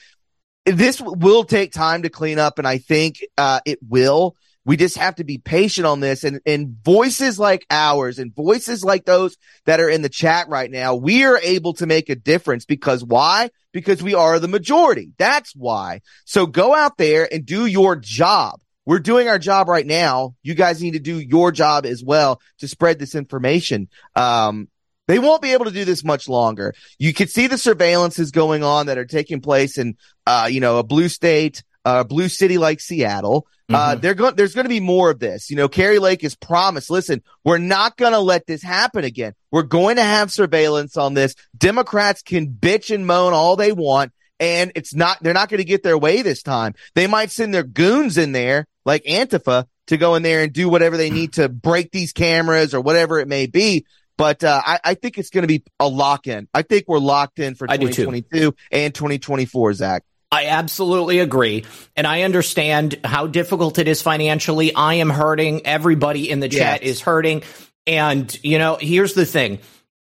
[0.66, 4.38] this will take time to clean up, and I think uh, it will.
[4.64, 8.82] We just have to be patient on this and, and voices like ours and voices
[8.82, 9.36] like those
[9.66, 13.03] that are in the chat right now, we are able to make a difference because
[13.03, 13.49] why?
[13.74, 15.12] Because we are the majority.
[15.18, 16.01] That's why.
[16.24, 18.62] So go out there and do your job.
[18.90, 20.34] We're doing our job right now.
[20.42, 23.88] You guys need to do your job as well to spread this information.
[24.16, 24.68] Um,
[25.08, 26.74] they won't be able to do this much longer.
[26.98, 30.80] You can see the surveillances going on that are taking place in, uh, you know,
[30.80, 33.46] a blue state, a uh, blue city like Seattle.
[33.70, 34.02] Uh, mm-hmm.
[34.02, 35.52] They're going, there's going to be more of this.
[35.52, 39.36] You know, Kari Lake has promised, listen, we're not going to let this happen again.
[39.52, 41.36] We're going to have surveillance on this.
[41.56, 44.14] Democrats can bitch and moan all they want.
[44.40, 46.76] And it's not, they're not going to get their way this time.
[46.96, 50.70] They might send their goons in there like Antifa to go in there and do
[50.70, 53.86] whatever they need to break these cameras or whatever it may be.
[54.18, 56.48] But uh, I, I, think it's going to be a lock in.
[56.54, 60.04] I think we're locked in for 2022 and 2024, Zach.
[60.32, 61.66] I absolutely agree.
[61.96, 64.76] And I understand how difficult it is financially.
[64.76, 65.66] I am hurting.
[65.66, 66.92] Everybody in the chat yes.
[66.92, 67.44] is hurting.
[67.88, 69.60] And, you know, here's the thing.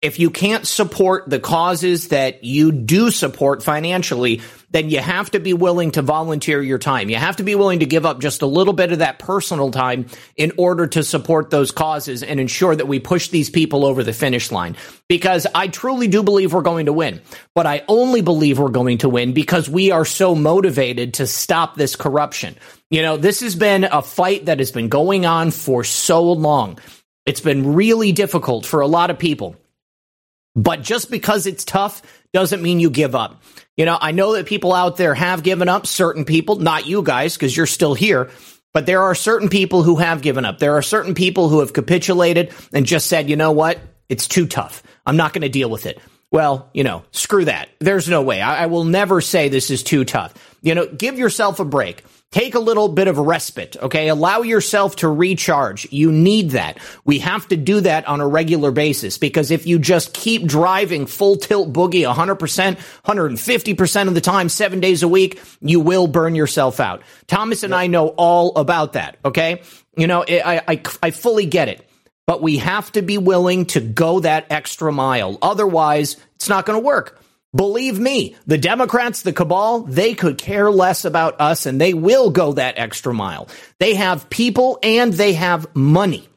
[0.07, 4.41] If you can't support the causes that you do support financially,
[4.71, 7.11] then you have to be willing to volunteer your time.
[7.11, 9.73] You have to be willing to give up just a little bit of that personal
[9.73, 14.05] time in order to support those causes and ensure that we push these people over
[14.05, 14.77] the finish line.
[15.09, 17.21] Because I truly do believe we're going to win,
[17.57, 21.75] but I only believe we're going to win because we are so motivated to stop
[21.75, 22.55] this corruption.
[22.91, 26.79] You know, this has been a fight that has been going on for so long.
[27.25, 29.57] It's been really difficult for a lot of people.
[30.57, 32.03] But just because it's tough
[32.33, 33.43] doesn't mean you give up.
[33.77, 37.03] You know, I know that people out there have given up, certain people, not you
[37.03, 38.31] guys, because you're still here,
[38.73, 40.59] but there are certain people who have given up.
[40.59, 43.79] There are certain people who have capitulated and just said, you know what?
[44.09, 44.83] It's too tough.
[45.05, 46.01] I'm not going to deal with it.
[46.31, 47.69] Well, you know, screw that.
[47.79, 48.41] There's no way.
[48.41, 50.35] I, I will never say this is too tough.
[50.63, 52.03] You know, give yourself a break.
[52.33, 54.09] Take a little bit of respite, okay?
[54.09, 55.91] Allow yourself to recharge.
[55.93, 56.79] You need that.
[57.05, 61.07] We have to do that on a regular basis because if you just keep driving
[61.07, 66.35] full tilt boogie 100%, 150% of the time, seven days a week, you will burn
[66.35, 67.03] yourself out.
[67.27, 67.81] Thomas and yep.
[67.81, 69.63] I know all about that, okay?
[69.97, 71.89] You know, I, I, I fully get it
[72.27, 75.39] but we have to be willing to go that extra mile.
[75.41, 77.21] Otherwise, it's not going to work.
[77.57, 82.31] Believe me, the Democrats, the cabal, they could care less about us and they will
[82.31, 83.49] go that extra mile.
[83.81, 86.29] They have people and they have money.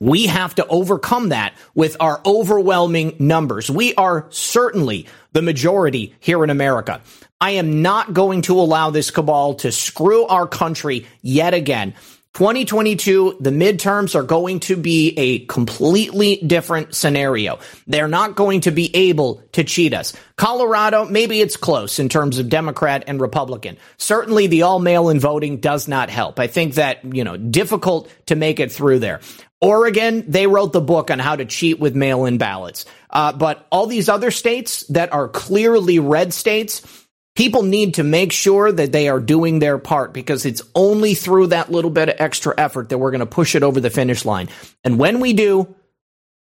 [0.00, 3.70] We have to overcome that with our overwhelming numbers.
[3.70, 7.02] We are certainly the majority here in America.
[7.38, 11.94] I am not going to allow this cabal to screw our country yet again.
[12.36, 17.58] 2022, the midterms are going to be a completely different scenario.
[17.86, 20.12] They're not going to be able to cheat us.
[20.36, 23.78] Colorado, maybe it's close in terms of Democrat and Republican.
[23.96, 26.38] Certainly the all mail in voting does not help.
[26.38, 29.20] I think that, you know, difficult to make it through there.
[29.62, 32.84] Oregon, they wrote the book on how to cheat with mail in ballots.
[33.08, 37.05] Uh, but all these other states that are clearly red states,
[37.36, 41.48] people need to make sure that they are doing their part because it's only through
[41.48, 44.24] that little bit of extra effort that we're going to push it over the finish
[44.24, 44.48] line.
[44.82, 45.74] And when we do,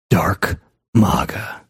[0.10, 0.60] dark
[0.94, 1.62] MAGA.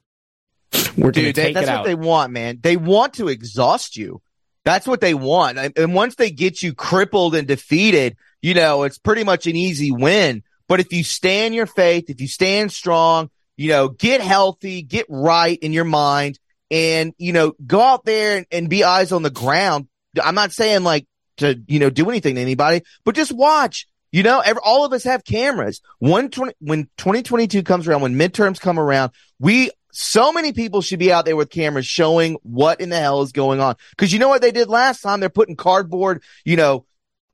[0.97, 1.85] We're Dude, they, that's what out.
[1.85, 2.59] they want, man.
[2.61, 4.21] They want to exhaust you.
[4.65, 5.57] That's what they want.
[5.57, 9.55] And, and once they get you crippled and defeated, you know, it's pretty much an
[9.55, 10.43] easy win.
[10.67, 15.05] But if you stand your faith, if you stand strong, you know, get healthy, get
[15.09, 16.39] right in your mind
[16.71, 19.87] and, you know, go out there and, and be eyes on the ground.
[20.21, 21.05] I'm not saying like
[21.37, 23.87] to, you know, do anything to anybody, but just watch.
[24.11, 25.81] You know, every, all of us have cameras.
[25.99, 30.99] One twenty when 2022 comes around, when midterms come around, we so many people should
[30.99, 33.75] be out there with cameras showing what in the hell is going on.
[33.91, 35.19] Because you know what they did last time?
[35.19, 36.85] They're putting cardboard, you know,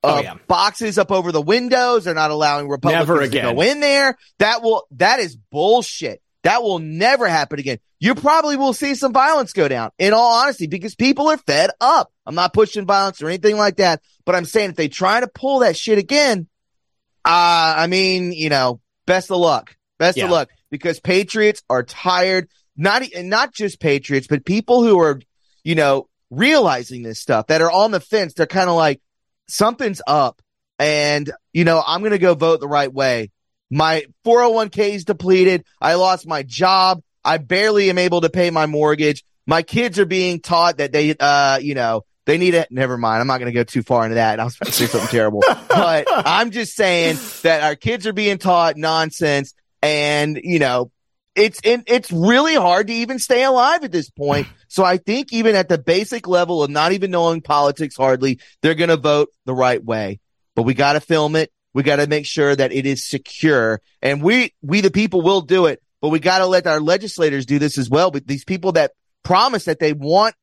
[0.04, 0.36] uh, Oh, yeah.
[0.48, 2.04] boxes up over the windows.
[2.04, 4.18] They're not allowing Republicans to go in there.
[4.40, 6.22] That will that is bullshit.
[6.46, 7.80] That will never happen again.
[8.00, 11.72] You probably will see some violence go down, in all honesty, because people are fed
[11.82, 12.12] up.
[12.24, 15.28] I'm not pushing violence or anything like that, but I'm saying if they try to
[15.28, 16.48] pull that shit again,
[17.26, 19.76] uh, I mean, you know, best of luck.
[19.98, 20.26] Best Yeah.
[20.26, 22.48] of luck because patriots are tired.
[22.78, 25.20] Not, not just patriots, but people who are,
[25.64, 28.34] you know, realizing this stuff that are on the fence.
[28.34, 29.02] They're kind of like,
[29.48, 30.42] something's up
[30.78, 33.32] and, you know, I'm going to go vote the right way.
[33.70, 35.66] My 401k is depleted.
[35.82, 37.02] I lost my job.
[37.24, 39.24] I barely am able to pay my mortgage.
[39.48, 42.72] My kids are being taught that they, uh, you know, they need it.
[42.72, 43.22] Never mind.
[43.22, 44.40] I'm not going to go too far into that.
[44.40, 48.14] I was about to say something terrible, but I'm just saying that our kids are
[48.14, 50.92] being taught nonsense and, you know,
[51.36, 54.48] it's, it, it's really hard to even stay alive at this point.
[54.68, 58.76] So I think even at the basic level of not even knowing politics hardly, they're
[58.76, 60.20] going to vote the right way,
[60.56, 61.52] but we got to film it.
[61.76, 65.42] We got to make sure that it is secure and we, we the people will
[65.42, 68.12] do it, but we got to let our legislators do this as well.
[68.12, 70.36] But these people that promise that they want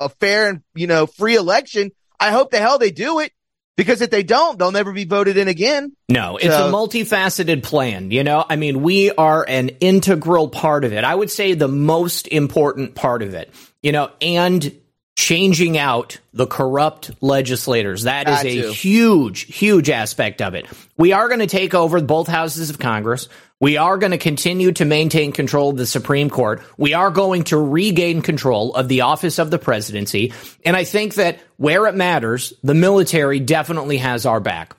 [0.00, 3.30] a fair and, you know, free election, I hope the hell they do it
[3.76, 5.92] because if they don't, they'll never be voted in again.
[6.08, 8.10] No, it's So- a multifaceted plan.
[8.10, 11.04] You know, I mean, we are an integral part of it.
[11.04, 14.79] I would say the most important part of it, you know, and
[15.20, 18.04] changing out the corrupt legislators.
[18.04, 18.72] That is That a too.
[18.72, 20.64] huge, huge aspect of it.
[20.96, 23.28] We are going to take over both houses of Congress.
[23.60, 26.62] We are going to continue to maintain control of the Supreme Court.
[26.78, 30.32] We are going to regain control of the office of the presidency.
[30.64, 34.74] And I think that where it matters, the military definitely has our back.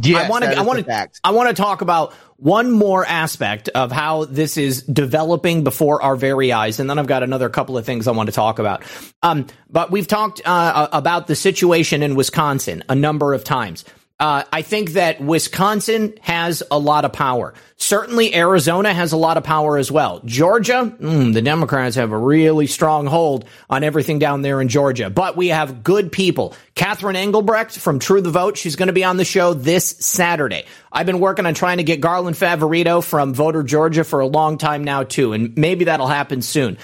[0.00, 0.56] Yes, I want to.
[0.56, 1.08] I want to.
[1.22, 6.14] I want to talk about one more aspect of how this is developing before our
[6.14, 8.84] very eyes, and then I've got another couple of things I want to talk about.
[9.24, 13.84] Um, but we've talked uh, about the situation in Wisconsin a number of times.
[14.20, 17.54] Uh, I think that Wisconsin has a lot of power.
[17.76, 20.20] Certainly, Arizona has a lot of power as well.
[20.24, 25.08] Georgia, mm, the Democrats have a really strong hold on everything down there in Georgia.
[25.08, 26.56] But we have good people.
[26.74, 30.64] Catherine Engelbrecht from True the Vote, she's going to be on the show this Saturday.
[30.90, 34.58] I've been working on trying to get Garland Favorito from Voter Georgia for a long
[34.58, 36.76] time now, too, and maybe that'll happen soon.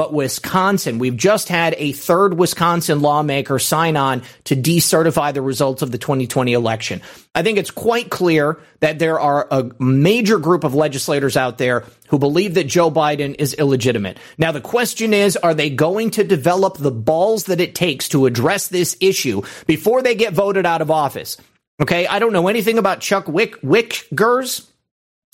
[0.00, 5.82] But Wisconsin, we've just had a third Wisconsin lawmaker sign on to decertify the results
[5.82, 7.02] of the 2020 election.
[7.34, 11.84] I think it's quite clear that there are a major group of legislators out there
[12.08, 14.16] who believe that Joe Biden is illegitimate.
[14.38, 18.24] Now, the question is, are they going to develop the balls that it takes to
[18.24, 21.36] address this issue before they get voted out of office?
[21.78, 24.69] Okay, I don't know anything about Chuck Wick Wichgers.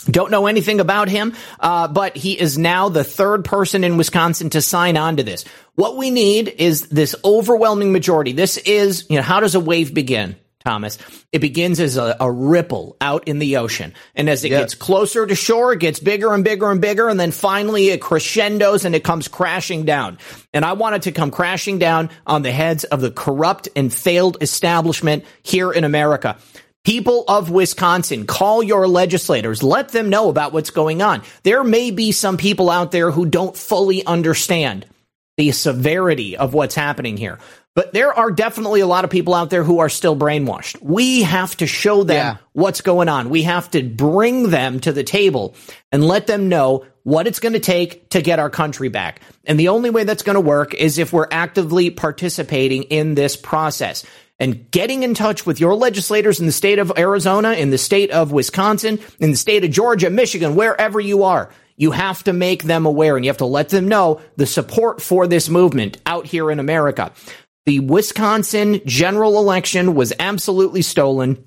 [0.05, 4.51] Don't know anything about him, uh, but he is now the third person in Wisconsin
[4.51, 5.45] to sign on to this.
[5.75, 8.33] What we need is this overwhelming majority.
[8.33, 10.37] This is, you know, how does a wave begin?
[10.65, 10.99] Thomas.
[11.31, 13.95] It begins as a, a ripple out in the ocean.
[14.17, 14.63] And as it Yep.
[14.63, 17.09] gets closer to shore, it gets bigger and bigger and bigger.
[17.09, 20.19] And then finally it crescendos and it comes crashing down.
[20.53, 23.95] And I want it to come crashing down on the heads of the corrupt and
[23.95, 26.37] failed establishment here in America.
[26.87, 29.61] People of Wisconsin, call your legislators.
[29.61, 31.23] Let them know about what's going on.
[31.43, 34.87] There may be some people out there who don't fully understand
[35.37, 37.41] the severity of what's happening here.
[37.75, 40.81] But there are definitely a lot of people out there who are still brainwashed.
[40.81, 42.37] We have to show them Yeah.
[42.53, 43.31] what's going on.
[43.31, 45.57] We have to bring them to the table
[45.91, 49.21] and let them know what it's going to take to get our country back.
[49.45, 53.37] And the only way that's going to work is if we're actively participating in this
[53.37, 54.05] process
[54.39, 58.11] and getting in touch with your legislators in the state of Arizona, in the state
[58.11, 61.51] of Wisconsin, in the state of Georgia, Michigan, wherever you are.
[61.77, 65.03] You have to make them aware and you have to let them know the support
[65.03, 67.13] for this movement out here in America.
[67.67, 71.45] The Wisconsin general election was absolutely stolen.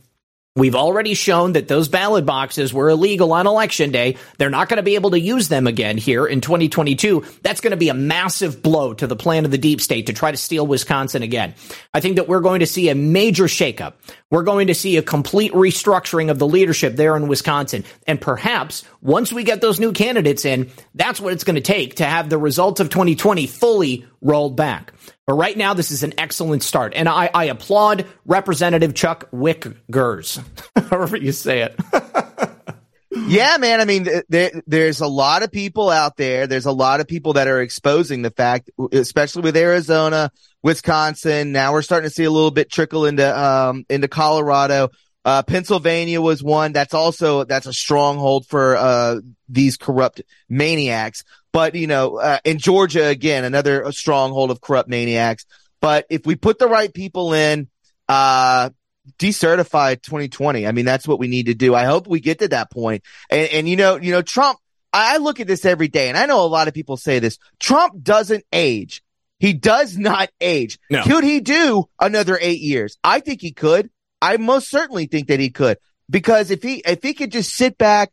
[0.59, 4.17] We've already shown that those ballot boxes were illegal on election day.
[4.37, 7.23] They're not going to be able to use them again here in 2022.
[7.41, 10.13] That's going to be a massive blow to the plan of the deep state to
[10.13, 11.55] try to steal Wisconsin again.
[11.93, 13.93] I think that we're going to see a major shakeup.
[14.31, 17.83] We're going to see a complete restructuring of the leadership there in Wisconsin.
[18.05, 21.95] And perhaps once we get those new candidates in, that's what it's going to take
[21.95, 24.93] to have the results of 2020 fully rolled back.
[25.25, 26.93] But right now, this is an excellent start.
[26.95, 30.43] And I, I applaud Representative Chuck Wichgers,
[30.89, 31.79] however you say it.
[33.11, 33.81] Yeah, man.
[33.81, 36.45] I mean, there, there's a lot of people out there.
[36.45, 40.31] There's a lot of people that are exposing the fact, especially with Arizona,
[40.61, 41.51] Wisconsin.
[41.51, 44.89] Now we're starting to see a little bit trickle into, um, into Colorado.
[45.25, 46.71] Uh, Pennsylvania was one.
[46.71, 51.23] That's also, that's a stronghold for, uh, these corrupt maniacs.
[51.51, 55.45] But, you know, uh, in Georgia, again, another stronghold of corrupt maniacs.
[55.81, 57.69] But if we put the right people in,
[58.07, 58.69] uh,
[59.17, 60.67] decertify 2020.
[60.67, 61.75] I mean, that's what we need to do.
[61.75, 63.03] I hope we get to that point.
[63.29, 64.59] And, and you know, you know, Trump,
[64.91, 67.37] I look at this every day and I know a lot of people say this.
[67.59, 69.03] Trump doesn't age.
[69.39, 70.79] He does not age.
[70.89, 71.03] No.
[71.03, 72.97] Could he do another eight years?
[73.03, 73.89] I think he could.
[74.21, 75.77] I most certainly think that he could
[76.09, 78.11] because if he, if he could just sit back,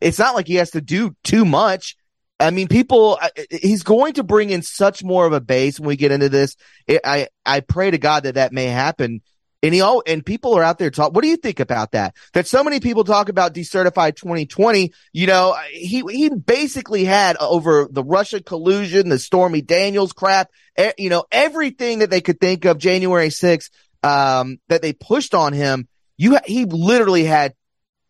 [0.00, 1.96] it's not like he has to do too much.
[2.38, 3.18] I mean, people,
[3.50, 6.56] he's going to bring in such more of a base when we get into this.
[6.88, 9.22] I, I, I pray to God that that may happen.
[9.62, 11.14] And he all, and people are out there talk.
[11.14, 12.14] What do you think about that?
[12.34, 14.92] That so many people talk about decertified 2020.
[15.12, 20.90] You know, he, he basically had over the Russia collusion, the Stormy Daniels crap, e-
[20.98, 23.70] you know, everything that they could think of January 6th,
[24.02, 25.88] um, that they pushed on him.
[26.18, 27.54] You, he literally had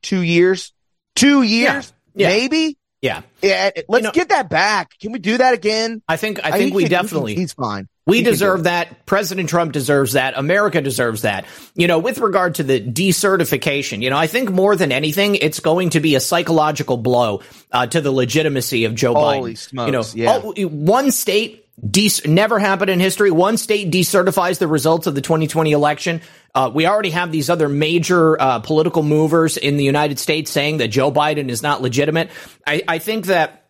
[0.02, 0.72] two years,
[1.14, 2.28] two years, Yeah.
[2.28, 2.76] maybe.
[3.00, 3.22] Yeah.
[3.40, 4.98] Yeah, let's know- get that back.
[5.00, 6.02] Can we do that again?
[6.08, 7.36] I think, I I- think he we can- definitely.
[7.36, 7.88] he's fine.
[8.06, 9.04] We deserve that.
[9.04, 10.38] President Trump deserves that.
[10.38, 11.44] America deserves that.
[11.74, 15.58] You know, with regard to the decertification, you know, I think more than anything, it's
[15.58, 17.42] going to be a psychological blow
[17.72, 19.58] uh, to the legitimacy of Joe Holy Biden.
[19.58, 20.40] smokes, you know, yeah.
[20.44, 23.32] oh, one state de- never happened in history.
[23.32, 26.20] One state decertifies the results of the 2020 election.
[26.54, 30.78] Uh, we already have these other major uh, political movers in the United States saying
[30.78, 32.30] that Joe Biden is not legitimate.
[32.66, 33.65] I, I think that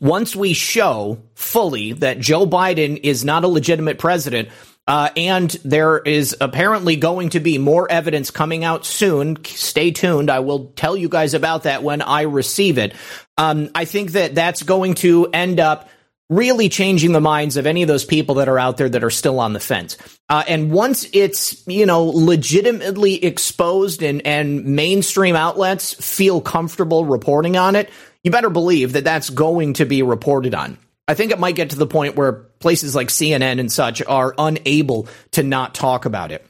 [0.00, 4.48] once we show fully that Joe Biden is not a legitimate president,
[4.86, 9.42] uh, and there is apparently going to be more evidence coming out soon.
[9.44, 10.30] Stay tuned.
[10.30, 12.94] I will tell you guys about that when I receive it.
[13.38, 15.88] Um, I think that that's going to end up
[16.28, 19.10] really changing the minds of any of those people that are out there that are
[19.10, 19.96] still on the fence.
[20.28, 27.56] Uh, and once it's, you know, legitimately exposed and, and mainstream outlets feel comfortable reporting
[27.56, 27.90] on it,
[28.24, 30.78] you better believe that that's going to be reported on.
[31.08, 34.34] I think it might get to the point where places like CNN and such are
[34.38, 36.46] unable to not talk about it.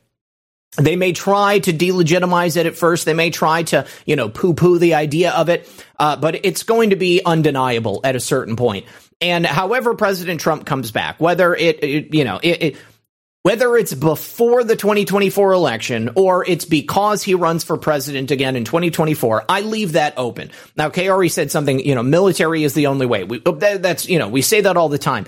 [0.77, 3.05] They may try to delegitimize it at first.
[3.05, 5.69] They may try to, you know, poo poo the idea of it,
[5.99, 8.87] uh, but it's going to be undeniable at a certain point.
[9.21, 12.77] And however President Trump comes back, whether it, it you know, it, it,
[13.43, 18.65] whether it's before the 2024 election or it's because he runs for president again in
[18.65, 20.51] 2024, I leave that open.
[20.77, 23.25] Now, Kay said something, you know, military is the only way.
[23.25, 25.27] We, oh, that, that's, you know, we say that all the time.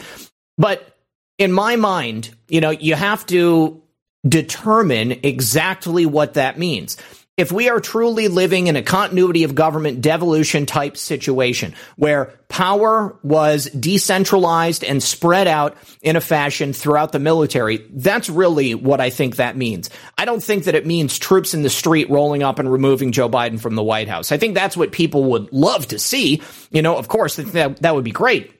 [0.59, 0.97] But
[1.39, 3.83] in my mind, you know, you have to
[4.29, 6.99] determine exactly what that means.
[7.43, 13.19] If we are truly living in a continuity of government devolution type situation where power
[13.25, 19.11] was decentralized and spread out in a fashion throughout the military, that's really what I
[19.11, 19.91] think that means.
[20.17, 23.29] I don't think that it means troops in the street rolling up and removing Joe
[23.29, 24.31] Biden from the White House.
[24.31, 26.43] I think that's what people would love to see.
[26.71, 28.53] You know, of course, that, that would be great.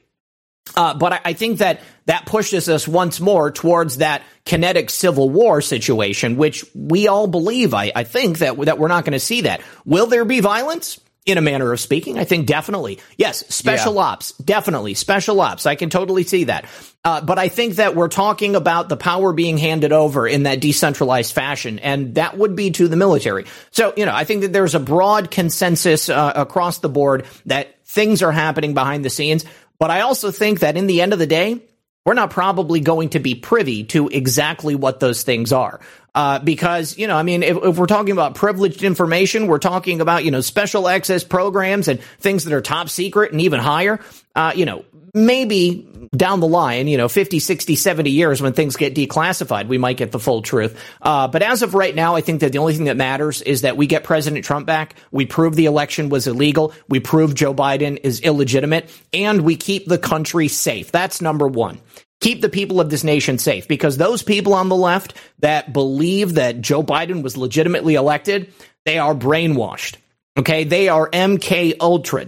[0.75, 5.29] Uh, but I, I think that that pushes us once more towards that kinetic civil
[5.29, 7.73] war situation, which we all believe.
[7.73, 9.61] I, I think that that we're not going to see that.
[9.85, 10.99] Will there be violence?
[11.25, 12.99] In a manner of speaking, I think definitely.
[13.15, 14.01] Yes, special Yeah.
[14.01, 14.93] ops, definitely.
[14.93, 15.65] Special ops.
[15.65, 16.65] I can totally see that.
[17.05, 20.59] Uh, but I think that we're talking about the power being handed over in that
[20.59, 23.45] decentralized fashion, and that would be to the military.
[23.71, 27.73] So, you know, I think that there's a broad consensus uh, across the board that
[27.85, 29.45] things are happening behind the scenes.
[29.83, 31.61] But I also think that in the end of the day,
[32.05, 35.81] we're not probably going to be privy to exactly what those things are.
[36.15, 39.99] Uh, because, you know, I mean, if, if, we're talking about privileged information, we're talking
[39.99, 43.99] about, you know, special access programs and things that are top secret and even higher.
[44.35, 44.85] Uh, you know,
[45.15, 49.77] maybe down the line, you know, 50, 60, 70 years when things get declassified, we
[49.77, 50.79] might get the full truth.
[51.01, 53.61] Uh, but as of right now, I think that the only thing that matters is
[53.61, 54.95] that we get President Trump back.
[55.11, 56.73] We prove the election was illegal.
[56.87, 60.91] We prove Joe Biden is illegitimate and we keep the country safe.
[60.91, 61.79] That's number one
[62.23, 66.35] keep the people of this nation safe because those people on the left that believe
[66.35, 68.51] that Joe Biden was legitimately elected,
[68.85, 69.97] they are brainwashed.
[70.37, 70.63] Okay.
[70.63, 72.27] They are MK Ultra.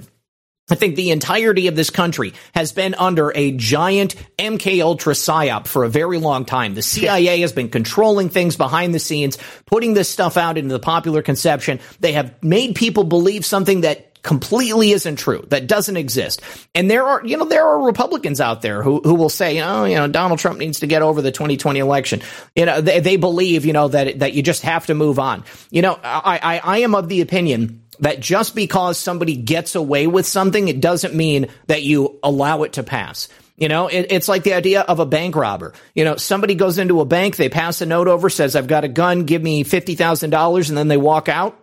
[0.69, 5.67] I think the entirety of this country has been under a giant MK Ultra psyop
[5.67, 6.73] for a very long time.
[6.73, 9.37] The CIA has been controlling things behind the scenes,
[9.67, 11.79] putting this stuff out into the popular conception.
[11.99, 16.41] They have made people believe something that completely isn't true, that doesn't exist.
[16.73, 19.85] And there are, you know, there are Republicans out there who, who will say, oh,
[19.85, 22.21] you know, Donald Trump needs to get over the 2020 election.
[22.55, 25.45] You know, they, they believe, you know, that, that you just have to move on.
[25.69, 30.07] You know, I, I, I am of the opinion that just because somebody gets away
[30.07, 33.29] with something, it doesn't mean that you allow it to pass.
[33.57, 35.73] You know, it, it's like the idea of a bank robber.
[35.93, 38.83] You know, somebody goes into a bank, they pass a note over, says, I've got
[38.83, 41.61] a gun, give me $50,000, and then they walk out.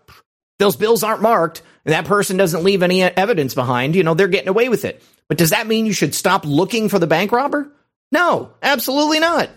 [0.59, 3.97] Those bills aren't marked, and that person doesn't leave any evidence behind.
[3.97, 5.03] You know, they're getting away with it.
[5.29, 7.73] But does that mean you should stop looking for the bank robber?
[8.11, 9.49] No, absolutely not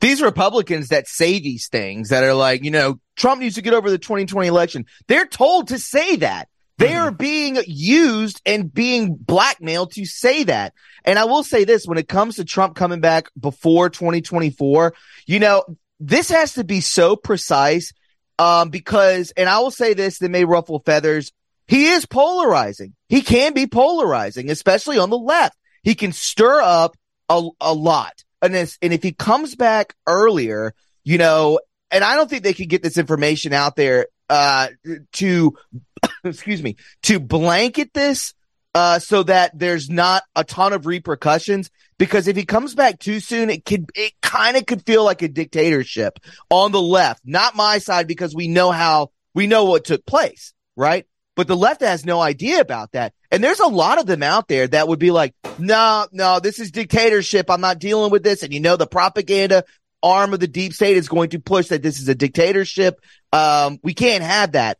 [0.00, 3.74] these Republicans that say these things that are like, you know, Trump needs to get
[3.74, 4.86] over the 2020 election.
[5.08, 6.48] They're told to say that.
[6.78, 7.16] They are mm-hmm.
[7.16, 10.74] being used and being blackmailed to say that.
[11.04, 14.94] And I will say this when it comes to Trump coming back before 2024,
[15.26, 15.64] you know,
[15.98, 17.92] this has to be so precise.
[18.38, 21.32] Um, because, and I will say this that may ruffle feathers.
[21.66, 22.94] He is polarizing.
[23.08, 25.56] He can be polarizing, especially on the left.
[25.82, 26.96] He can stir up
[27.28, 30.74] a, a lot and and if he comes back earlier,
[31.04, 31.60] you know,
[31.90, 34.68] and I don't think they could get this information out there, uh,
[35.14, 35.56] to,
[36.24, 38.34] excuse me, to blanket this,
[38.78, 41.68] uh, so that there's not a ton of repercussions.
[41.98, 45.20] Because if he comes back too soon, it could, it kind of could feel like
[45.22, 49.84] a dictatorship on the left, not my side, because we know how, we know what
[49.84, 51.06] took place, right?
[51.34, 53.14] But the left has no idea about that.
[53.32, 56.60] And there's a lot of them out there that would be like, no, no, this
[56.60, 57.50] is dictatorship.
[57.50, 58.44] I'm not dealing with this.
[58.44, 59.64] And you know, the propaganda
[60.04, 63.00] arm of the deep state is going to push that this is a dictatorship.
[63.32, 64.78] Um, we can't have that.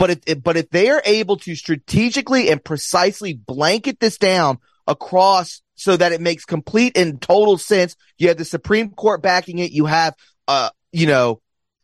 [0.00, 5.60] But if, but if they are able to strategically and precisely blanket this down across
[5.74, 9.72] so that it makes complete and total sense, you have the Supreme Court backing it.
[9.72, 10.14] You have,
[10.48, 11.42] uh, you know,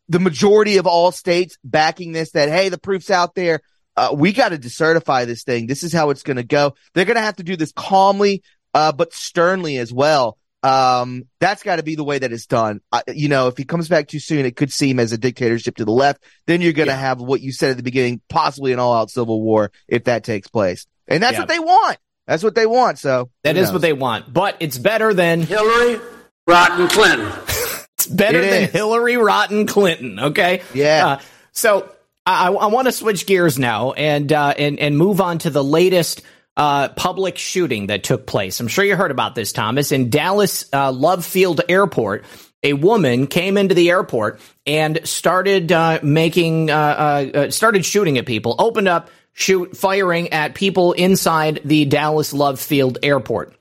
[0.09, 3.61] the majority of all states backing this that, hey, the proof's out there
[3.97, 5.67] uh, we got to decertify this thing.
[5.67, 6.75] This is how it's going to go.
[6.95, 8.43] They're going to have to do this calmly,
[8.75, 10.39] uh, but sternly as well.
[10.63, 12.81] Um, that's got to be the way that it's done.
[12.91, 15.77] Uh, you know, if he comes back too soon, it could seem as a dictatorship
[15.77, 16.25] to the left.
[16.47, 17.01] Then you're going to yeah.
[17.01, 20.25] have what you said at the beginning, possibly an all out civil war if that
[20.25, 20.87] takes place.
[21.07, 21.41] And that's yeah.
[21.41, 21.99] what they want.
[22.27, 22.99] That's what they want.
[22.99, 26.01] So that is what they want, but it's better than Hillary
[26.47, 27.31] Rotten Clinton.
[27.95, 28.71] it's better it than is.
[28.71, 30.19] Hillary Rotten Clinton.
[30.19, 30.63] Okay.
[30.75, 31.07] Yeah.
[31.07, 31.19] Uh,
[31.53, 31.89] so
[32.27, 35.63] I, I want to switch gears now and uh, and and move on to the
[35.63, 36.23] latest
[36.57, 38.61] uh, public shooting that took place.
[38.61, 42.25] I'm sure you heard about this, Thomas, in Dallas uh, Love Field Airport.
[42.63, 48.27] A woman came into the airport and started uh, making uh, uh, started shooting at
[48.27, 48.57] people.
[48.59, 53.55] Opened up, shoot, firing at people inside the Dallas Love Field Airport.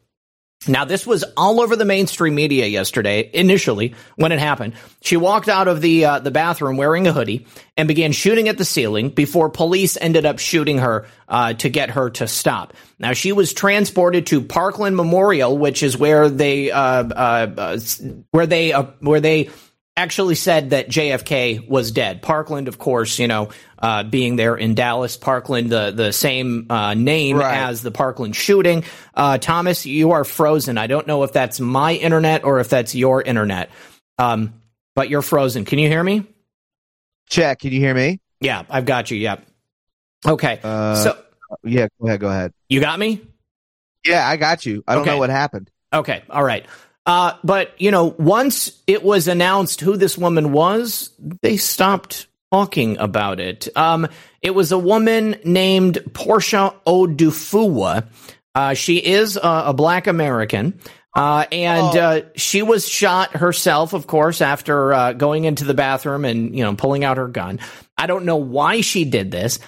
[0.67, 3.29] Now, this was all over the mainstream media yesterday.
[3.33, 7.45] Initially, when it happened, she walked out of the uh, the bathroom wearing a hoodie
[7.77, 11.91] and began shooting at the ceiling before police ended up shooting her uh, to get
[11.91, 12.73] her to stop.
[12.97, 17.79] Now, she was transported to Parkland Memorial, which is where they uh, uh, uh
[18.31, 19.49] where they uh, where they
[19.97, 22.21] actually said that JFK was dead.
[22.21, 26.93] Parkland, of course, you know, uh, being there in Dallas, Parkland, the the same uh,
[26.93, 27.57] name right.
[27.57, 28.83] as the Parkland shooting.
[29.13, 30.77] Uh, Thomas, you are frozen.
[30.77, 33.69] I don't know if that's my internet or if that's your internet,
[34.17, 34.61] um,
[34.95, 35.65] but you're frozen.
[35.65, 36.25] Can you hear me?
[37.29, 37.59] Check.
[37.59, 38.19] Can you hear me?
[38.39, 39.17] Yeah, I've got you.
[39.17, 39.43] Yep.
[40.25, 40.31] Yeah.
[40.31, 40.59] Okay.
[40.63, 41.17] Uh, so
[41.63, 42.19] yeah, go ahead.
[42.19, 42.53] Go ahead.
[42.69, 43.21] You got me.
[44.05, 44.83] Yeah, I got you.
[44.87, 45.11] I don't okay.
[45.11, 45.71] know what happened.
[45.91, 46.23] Okay.
[46.29, 46.65] All right.
[47.05, 52.97] Uh, but you know, once it was announced who this woman was, they stopped talking
[52.97, 53.67] about it.
[53.75, 54.07] Um,
[54.41, 58.07] it was a woman named Portia Odufuwa.
[58.53, 60.79] Uh, she is a, a black American.
[61.15, 62.01] Uh, and oh.
[62.01, 66.63] uh, she was shot herself, of course, after uh, going into the bathroom and you
[66.63, 67.59] know pulling out her gun.
[67.97, 69.59] I don't know why she did this.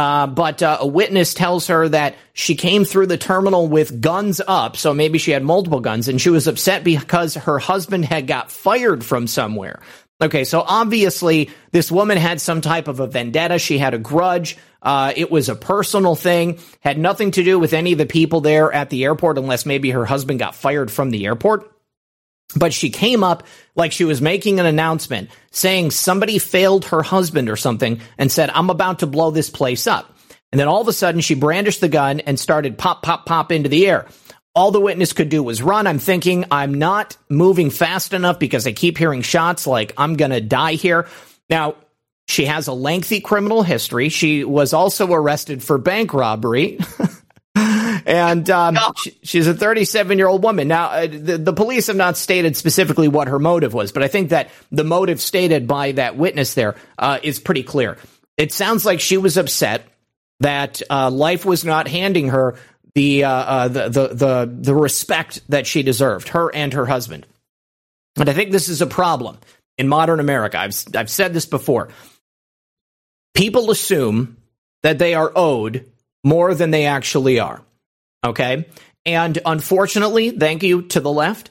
[0.00, 4.40] Uh, but uh, a witness tells her that she came through the terminal with guns
[4.48, 8.26] up, so maybe she had multiple guns, and she was upset because her husband had
[8.26, 9.82] got fired from somewhere.
[10.22, 13.58] Okay, so obviously this woman had some type of a vendetta.
[13.58, 14.56] She had a grudge.
[14.80, 18.40] Uh, it was a personal thing, had nothing to do with any of the people
[18.40, 21.70] there at the airport, unless maybe her husband got fired from the airport.
[22.56, 23.44] But she came up
[23.76, 28.50] like she was making an announcement saying somebody failed her husband or something and said,
[28.50, 30.12] I'm about to blow this place up.
[30.52, 33.52] And then all of a sudden she brandished the gun and started pop, pop, pop
[33.52, 34.06] into the air.
[34.54, 35.86] All the witness could do was run.
[35.86, 40.32] I'm thinking I'm not moving fast enough because I keep hearing shots like I'm going
[40.32, 41.06] to die here.
[41.48, 41.76] Now,
[42.26, 44.08] she has a lengthy criminal history.
[44.08, 46.78] She was also arrested for bank robbery.
[48.06, 50.68] and um, she, she's a 37 year old woman.
[50.68, 54.08] Now, uh, the, the police have not stated specifically what her motive was, but I
[54.08, 57.96] think that the motive stated by that witness there uh, is pretty clear.
[58.36, 59.86] It sounds like she was upset
[60.40, 62.56] that uh, life was not handing her
[62.94, 67.26] the, uh, uh, the, the the the respect that she deserved, her and her husband.
[68.16, 69.38] And I think this is a problem
[69.78, 70.58] in modern America.
[70.58, 71.90] I've I've said this before.
[73.34, 74.38] People assume
[74.82, 75.86] that they are owed
[76.24, 77.62] more than they actually are.
[78.24, 78.66] Okay.
[79.06, 81.50] And unfortunately, thank you to the left,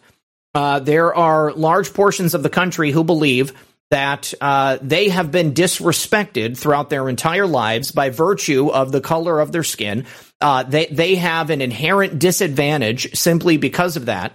[0.53, 3.53] uh, there are large portions of the country who believe
[3.91, 9.39] that uh, they have been disrespected throughout their entire lives by virtue of the color
[9.39, 10.05] of their skin.
[10.39, 14.33] Uh, they they have an inherent disadvantage simply because of that.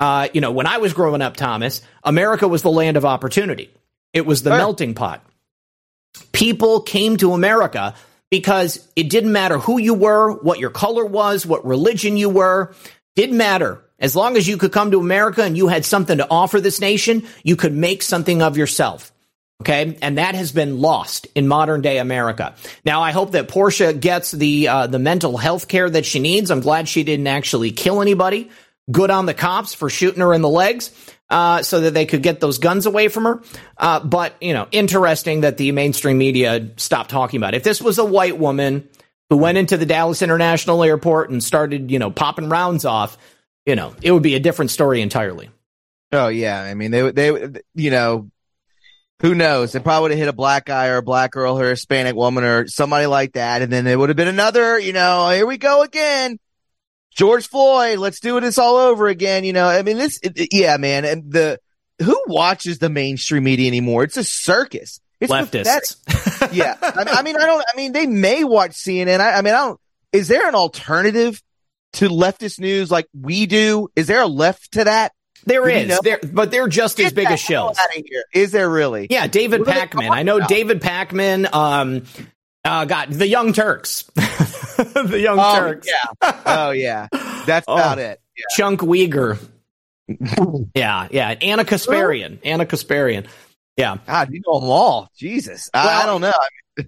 [0.00, 3.70] Uh, you know, when I was growing up, Thomas, America was the land of opportunity.
[4.12, 5.24] It was the melting pot.
[6.32, 7.94] People came to America
[8.30, 12.74] because it didn't matter who you were, what your color was, what religion you were,
[13.14, 13.82] didn't matter.
[13.98, 16.80] As long as you could come to America and you had something to offer this
[16.80, 19.12] nation, you could make something of yourself.
[19.62, 22.54] Okay, and that has been lost in modern day America.
[22.84, 26.50] Now, I hope that Portia gets the uh, the mental health care that she needs.
[26.50, 28.50] I'm glad she didn't actually kill anybody.
[28.90, 30.90] Good on the cops for shooting her in the legs
[31.28, 33.42] uh, so that they could get those guns away from her.
[33.76, 37.58] Uh, but, you know, interesting that the mainstream media stopped talking about it.
[37.58, 38.88] If this was a white woman
[39.30, 43.18] who went into the Dallas International Airport and started, you know, popping rounds off,
[43.64, 45.50] you know, it would be a different story entirely.
[46.12, 46.62] Oh, yeah.
[46.62, 48.30] I mean, they, they, you know,
[49.20, 49.72] who knows?
[49.72, 52.14] They probably would have hit a black guy or a black girl or a Hispanic
[52.14, 53.62] woman or somebody like that.
[53.62, 56.38] And then it would have been another, you know, here we go again.
[57.16, 59.44] George Floyd, let's do it this all over again.
[59.44, 61.04] You know, I mean, this, it, yeah, man.
[61.04, 61.58] And the,
[62.02, 64.04] who watches the mainstream media anymore?
[64.04, 65.00] It's a circus.
[65.18, 66.52] It's Leftists.
[66.52, 66.76] yeah.
[66.82, 69.20] I mean, I mean, I don't, I mean, they may watch CNN.
[69.20, 69.80] I, I mean, I don't,
[70.12, 71.42] is there an alternative
[71.94, 73.88] to leftist news like we do?
[73.96, 75.12] Is there a left to that?
[75.46, 77.78] There is, there, but they're just as Get big as hell shells.
[77.78, 78.24] outta here.
[78.34, 79.06] Is there really?
[79.08, 80.10] Yeah, David Pakman.
[80.10, 80.48] I know about?
[80.48, 81.52] David Pakman.
[81.54, 82.02] Um,
[82.64, 84.10] uh, got the Young Turks,
[85.08, 85.88] the Young Oh, Turks.
[85.88, 86.32] yeah.
[86.46, 87.08] Oh, yeah.
[87.46, 87.74] That's Oh.
[87.74, 88.20] about it.
[88.56, 89.38] Chunk Uygur.
[90.74, 91.34] yeah, yeah.
[91.40, 92.38] Ana Kasparian.
[92.44, 93.26] Ana Kasparian.
[93.76, 93.96] Yeah.
[94.06, 95.10] God, you know them all.
[95.16, 95.68] Jesus.
[95.74, 96.32] I, I don't know.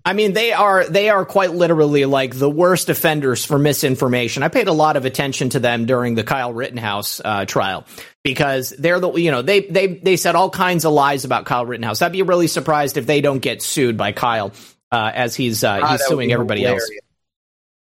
[0.04, 4.42] I mean, they are they are quite literally like the worst offenders for misinformation.
[4.42, 7.86] I paid a lot of attention to them during the Kyle Rittenhouse uh, trial
[8.22, 11.64] because they're the you know they they they said all kinds of lies about Kyle
[11.64, 12.02] Rittenhouse.
[12.02, 14.52] I'd be really surprised if they don't get sued by Kyle
[14.92, 16.86] uh, as he's uh, Ah, he's that would suing be everybody else.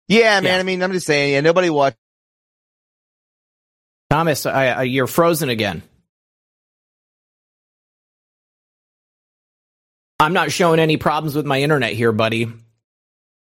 [0.08, 0.44] Yeah, man.
[0.44, 0.58] Yeah.
[0.58, 1.96] I mean, I'm just saying, yeah, nobody watched.
[4.10, 5.82] Thomas, I, I, you're frozen again.
[10.18, 12.50] I'm not showing any problems with my internet here, buddy.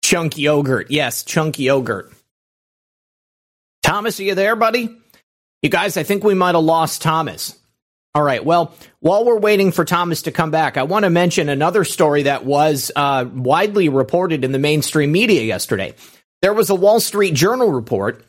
[0.03, 0.91] Chunk yogurt.
[0.91, 2.13] Yes, chunk yogurt.
[3.83, 4.95] Thomas, are you there, buddy?
[5.63, 7.59] You guys, I think we might have lost Thomas.
[8.15, 8.45] All right.
[8.45, 12.25] Well, while we're waiting for Thomas to come back, I want to mention another story
[12.25, 15.95] that was uh, widely reported in the mainstream media yesterday.
[16.43, 18.25] There was a Wall Street Journal report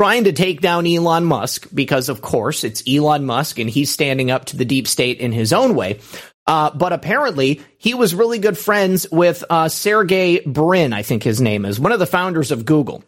[0.00, 4.30] trying to take down Elon Musk because, of course, it's Elon Musk and he's standing
[4.30, 6.00] up to the deep state in his own way.
[6.46, 11.40] Uh, but apparently, he was really good friends with uh, Sergey Brin, I think his
[11.40, 13.04] name is, one of the founders of Google.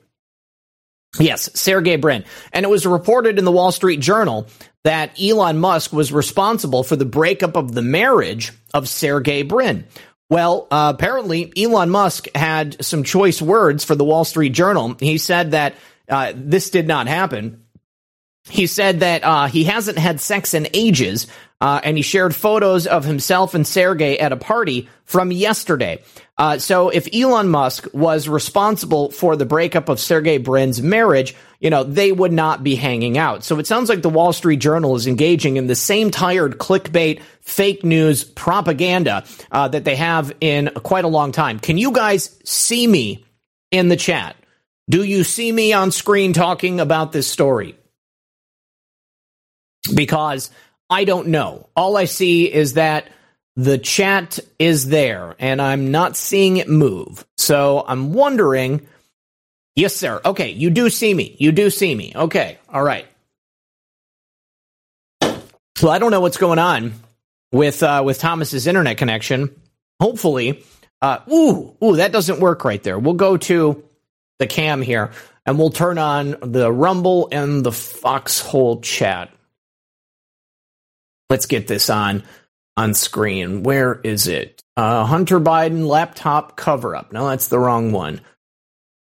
[1.19, 2.25] Yes, Sergey Brin.
[2.53, 4.47] And it was reported in the Wall Street Journal
[4.83, 9.87] that Elon Musk was responsible for the breakup of the marriage of Sergey Brin.
[10.31, 14.97] Well, uh, apparently, Elon Musk had some choice words for the Wall Street Journal.
[14.99, 15.75] He said that
[16.09, 17.65] uh, this did not happen.
[18.49, 21.27] He said that uh, he hasn't had sex in ages,
[21.61, 26.03] uh, and he shared photos of himself and Sergey at a party from yesterday.
[26.37, 31.71] Uh, so if Elon Musk was responsible for the breakup of Sergey Brin's marriage, you
[31.71, 33.45] know, they would not be hanging out.
[33.45, 37.23] So it sounds like the Wall Street Journal is engaging in the same tired clickbait,
[37.41, 41.61] fake news propaganda uh, that they have in quite a long time.
[41.61, 43.25] Can you guys see me
[43.71, 44.35] in the chat?
[44.91, 47.77] Do you see me on screen talking about this story?
[49.95, 50.51] Because
[50.91, 51.69] I don't know.
[51.77, 53.09] All I see is that
[53.57, 57.25] the chat is there and I'm not seeing it move.
[57.37, 58.87] So I'm wondering.
[59.77, 60.21] Yes, sir.
[60.25, 61.35] Okay, you do see me.
[61.39, 62.13] You do see me.
[62.15, 63.07] Okay, all right.
[65.77, 66.95] So I don't know what's going on
[67.53, 69.61] with uh, with Thomas's internet connection.
[70.01, 70.65] Hopefully,
[71.03, 72.99] uh, ooh, ooh, that doesn't work right there.
[72.99, 73.85] We'll go to
[74.39, 75.11] the cam here
[75.47, 79.31] and we'll turn on the Rumble and the Foxhole chat.
[81.29, 82.23] Let's get this on
[82.77, 83.63] on screen.
[83.63, 84.63] Where is it?
[84.77, 87.13] Uh, Hunter Biden laptop cover up.
[87.13, 88.21] No, that's the wrong one.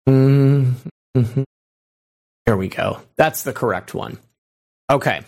[0.09, 1.43] Mm-hmm.
[2.47, 3.01] Here we go.
[3.17, 4.19] That's the correct one.
[4.91, 5.23] Okay.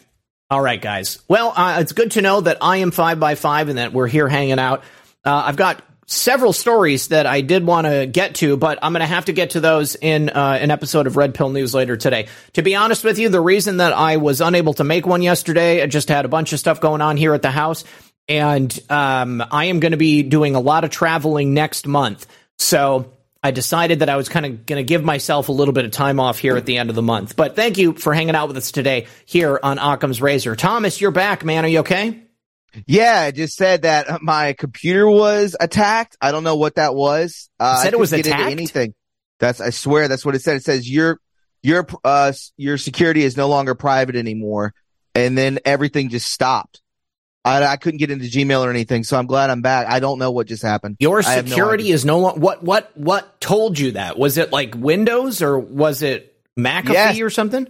[0.51, 1.23] All right, guys.
[1.29, 4.09] Well, uh, it's good to know that I am 5 by 5 and that we're
[4.09, 4.83] here hanging out.
[5.25, 9.01] Uh, I've got several stories that I did want to get to, but I'm going
[9.01, 11.97] to have to get to those in uh, an episode of Red Pill News later
[11.97, 12.29] today.
[12.55, 15.83] To be honest with you, the reason that I was unable to make one yesterday,
[15.83, 17.85] I just had a bunch of stuff going on here at the house,
[18.29, 22.27] and um, I am going to be doing a lot of traveling next month.
[22.59, 23.13] So
[23.43, 25.91] I decided that I was kind of going to give myself a little bit of
[25.91, 27.37] time off here at the end of the month.
[27.37, 30.57] But thank you for hanging out with us today here on Occam's Razor.
[30.57, 31.65] Thomas, you're back, man.
[31.65, 32.23] Are you okay?
[32.87, 36.17] Yeah, I just said that my computer was attacked.
[36.21, 37.51] I don't know what that was.
[37.61, 38.51] Uh, said it was attacked?
[38.51, 38.95] anything.
[39.39, 40.57] That's I swear that's what it said.
[40.57, 41.21] It says your
[41.63, 44.75] your uh your security is no longer private anymore,
[45.15, 46.81] and then everything just stopped.
[47.45, 49.87] I, I couldn't get into Gmail or anything, so I'm glad I'm back.
[49.87, 50.97] I don't know what just happened.
[50.99, 54.19] Your have no security is no longer what what what told you that?
[54.19, 57.21] Was it like Windows or was it McAfee Yes.
[57.21, 57.67] or something?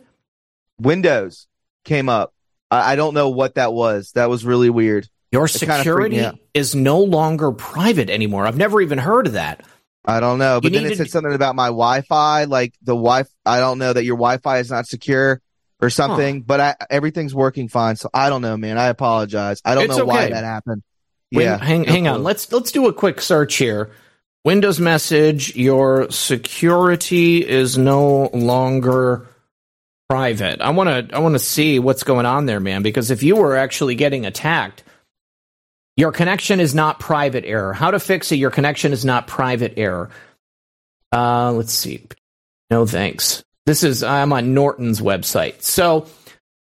[0.78, 1.46] Windows
[1.84, 2.32] came up.
[2.70, 4.12] I, I don't know what that was.
[4.12, 5.08] That was really weird.
[5.32, 8.46] Your It security is no longer private anymore.
[8.46, 9.64] I've never even heard of that.
[10.04, 13.24] I don't know, but You then it said something about my Wi-Fi, like the Wi.
[13.46, 15.40] I don't know that your Wi-Fi is not secure
[15.80, 17.96] or something, but I, everything's working fine.
[17.96, 18.78] So I don't know, man.
[18.78, 19.60] I apologize.
[19.64, 20.82] I don't It's know why that happened.
[21.32, 22.22] Wait, yeah, hang hang on.
[22.22, 23.90] Let's let's do a quick search here.
[24.44, 29.26] Windows message: Your security is no longer
[30.08, 30.60] private.
[30.60, 32.82] I want to I want to see what's going on there, man.
[32.82, 34.84] Because if you were actually getting attacked,
[35.96, 37.72] your connection is not private error.
[37.72, 38.36] How to fix it?
[38.36, 40.10] Your connection is not private error.
[41.12, 42.06] Uh, let's see.
[42.70, 43.43] No thanks.
[43.66, 45.62] This is I'm on Norton's website.
[45.62, 46.06] So,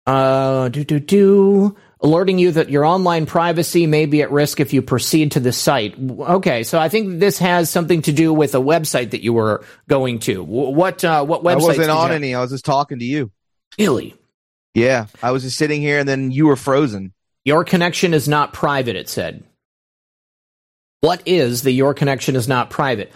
[0.07, 4.74] uh, do do do alerting you that your online privacy may be at risk if
[4.74, 5.95] you proceed to the site.
[5.99, 9.64] Okay, so I think this has something to do with a website that you were
[9.89, 10.45] going to.
[10.45, 11.62] What uh, what website?
[11.62, 12.35] I wasn't on any.
[12.35, 13.30] I was just talking to you.
[13.78, 14.14] Really,
[14.74, 17.12] Yeah, I was just sitting here, and then you were frozen.
[17.45, 18.95] your connection is not private.
[18.97, 19.43] It said.
[21.01, 23.12] What is the your connection is not private?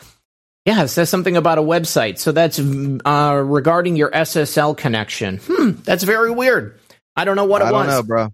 [0.68, 2.18] Yeah, it says something about a website.
[2.18, 5.38] So that's uh, regarding your SSL connection.
[5.42, 6.78] Hmm, that's very weird.
[7.16, 7.88] I don't know what it I don't was.
[7.88, 8.28] know, bro.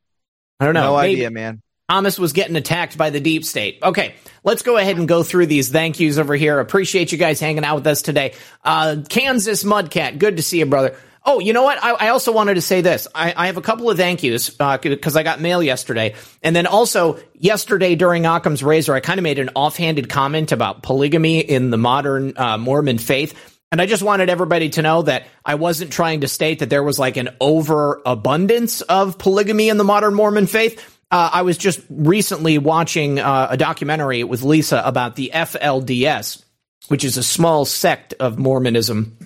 [0.59, 0.95] I don't know.
[0.95, 1.63] No Maybe- idea, man.
[1.89, 3.79] Thomas was getting attacked by the deep state.
[3.85, 6.59] Okay, let's go ahead and go through these thank yous over here.
[6.59, 8.33] Appreciate you guys hanging out with us today.
[8.65, 10.97] Uh, Kansas Mudcat, good to see you, brother.
[11.27, 11.83] Oh, you know what?
[11.83, 13.09] I, I also wanted to say this.
[13.15, 16.67] I, I have a couple of thank yous because I got mail yesterday, and then
[16.67, 21.71] also yesterday during Occam's Razor, I kind of made an offhanded comment about polygamy in
[21.71, 23.53] the modern uh, Mormon faith.
[23.73, 26.83] And I just wanted everybody to know that I wasn't trying to state that there
[26.83, 30.79] was like an overabundance of polygamy in the modern Mormon faith.
[31.11, 36.45] Uh, I was just recently watching uh, a documentary with Lisa about the FLDS,
[36.89, 39.17] which is a small sect of Mormonism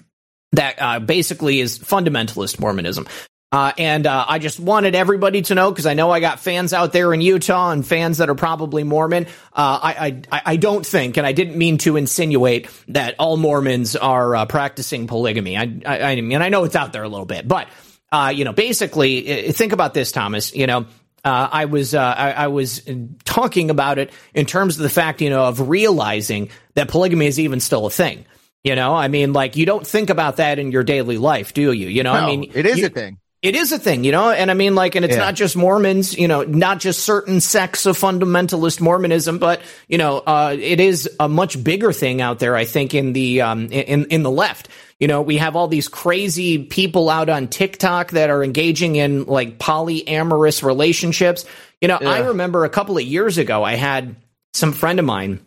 [0.53, 3.07] that uh, basically is fundamentalist Mormonism.
[3.51, 6.75] Uh, and uh, I just wanted everybody to know because I know I got fans
[6.75, 9.25] out there in Utah and fans that are probably Mormon.
[9.25, 13.97] Uh, I, I I don't think, and I didn't mean to insinuate that all Mormons
[13.97, 15.57] are uh, practicing polygamy.
[15.57, 17.69] I, I I mean I know it's out there a little bit, but
[18.13, 20.55] uh, you know basically uh, think about this, Thomas.
[20.55, 20.87] You know.
[21.25, 22.81] Uh, I was uh, I, I was
[23.25, 27.41] talking about it in terms of the fact you know of realizing that polygamy is
[27.41, 28.25] even still a thing.
[28.65, 31.73] You know, I mean, like you don't think about that in your daily life, do
[31.73, 31.87] you?
[31.89, 33.19] You know, I mean, it is you- a thing.
[33.41, 35.21] it is a thing, you know, and I mean, like, and it's Yeah.
[35.23, 40.19] not just Mormons, you know, not just certain sects of fundamentalist Mormonism, but you know,
[40.19, 42.57] uh, it is a much bigger thing out there.
[42.57, 45.87] I think in the um, in in the left, you know, we have all these
[45.87, 51.45] crazy people out on TikTok that are engaging in like polyamorous relationships.
[51.81, 54.17] You know, I remember a couple of years ago, I had
[54.53, 55.39] some friend of mine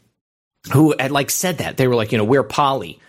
[0.71, 2.99] who had like said that they were like, you know, we're poly.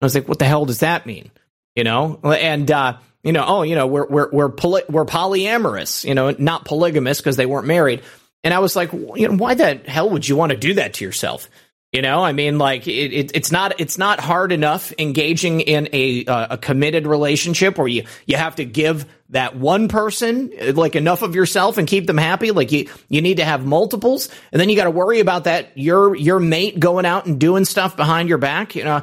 [0.00, 1.30] I was like, what the hell does that mean?
[1.74, 6.04] You know, and uh, you know, oh, you know, we're we're we're poly- we're polyamorous,
[6.04, 8.02] you know, not polygamous because they weren't married.
[8.44, 10.94] And I was like, you know, why the hell would you want to do that
[10.94, 11.48] to yourself?
[11.92, 15.88] You know, I mean, like it, it, it's not it's not hard enough engaging in
[15.92, 20.96] a uh, a committed relationship where you you have to give that one person like
[20.96, 22.50] enough of yourself and keep them happy.
[22.50, 25.76] Like you you need to have multiples, and then you got to worry about that
[25.76, 28.74] your your mate going out and doing stuff behind your back.
[28.74, 29.02] You know,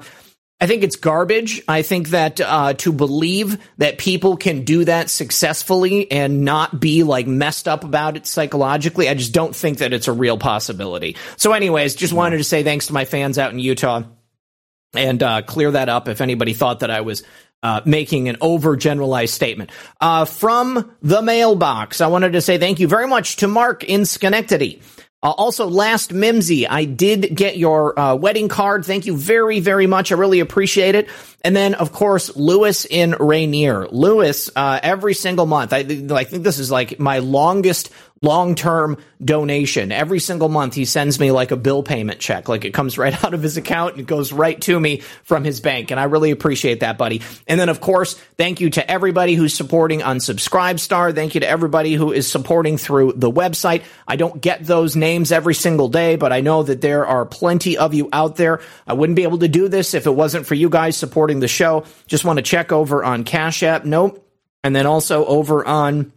[0.60, 1.61] I think it's garbage.
[1.68, 7.03] I think that uh, to believe that people can do that successfully and not be
[7.03, 11.18] like messed up about it psychologically, I just don't think that it's a real possibility.
[11.35, 14.03] So, anyways, just wanted to say thanks to my fans out in Utah
[14.95, 17.23] and uh, clear that up if anybody thought that I was
[17.65, 19.71] uh, making an overgeneralized statement.
[19.99, 24.05] Uh, from the mailbox, I wanted to say thank you very much to Mark in
[24.05, 24.83] Schenectady.
[25.23, 28.85] Uh, also, last Mimsy, I did get your uh, wedding card.
[28.85, 30.11] Thank you very, very much.
[30.11, 31.09] I really appreciate it.
[31.43, 33.87] And then, of course, Lewis in Rainier.
[33.87, 37.89] Lewis, uh, every single month, I, I think this is like my longest
[38.21, 39.91] long term donation.
[39.91, 42.49] Every single month, he sends me like a bill payment check.
[42.49, 45.61] Like it comes right out of his account and goes right to me from his
[45.61, 45.91] bank.
[45.91, 47.21] And I really appreciate that, buddy.
[47.47, 51.13] And then, of course, thank you to everybody who's supporting on Subscribestar.
[51.13, 53.83] Thank you to everybody who is supporting through the website.
[54.07, 57.77] I don't get those names every single day, but I know that there are plenty
[57.77, 58.61] of you out there.
[58.87, 61.47] I wouldn't be able to do this if it wasn't for you guys supporting the
[61.47, 61.85] show.
[62.07, 63.85] Just want to check over on Cash App.
[63.85, 64.21] Nope.
[64.63, 66.11] And then also over on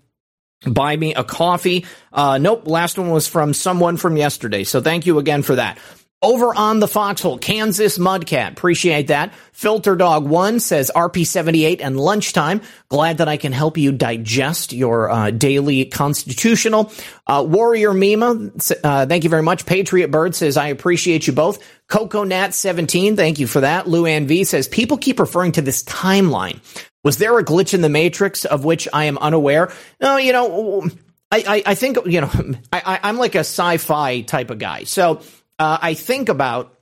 [0.67, 1.87] buy me a coffee.
[2.13, 4.65] Uh, nope, last one was from someone from yesterday.
[4.65, 5.79] So thank you again for that.
[6.21, 8.51] Over on the foxhole, Kansas Mudcat.
[8.51, 9.33] Appreciate that.
[9.53, 12.61] Filter Dog One says RP78 and lunchtime.
[12.89, 16.91] Glad that I can help you digest your uh, daily constitutional.
[17.25, 18.51] Uh, Warrior Mima,
[18.83, 19.65] uh, thank you very much.
[19.65, 21.65] Patriot Bird says I appreciate you both.
[21.87, 23.87] Coco Nat 17, thank you for that.
[23.87, 26.59] Luann V says people keep referring to this timeline.
[27.05, 29.73] Was there a glitch in the matrix of which I am unaware?
[30.01, 30.89] No, you know,
[31.31, 32.31] I, I, I think you know
[32.73, 35.21] I, I'm like a sci-fi type of guy, so
[35.59, 36.75] uh, I think about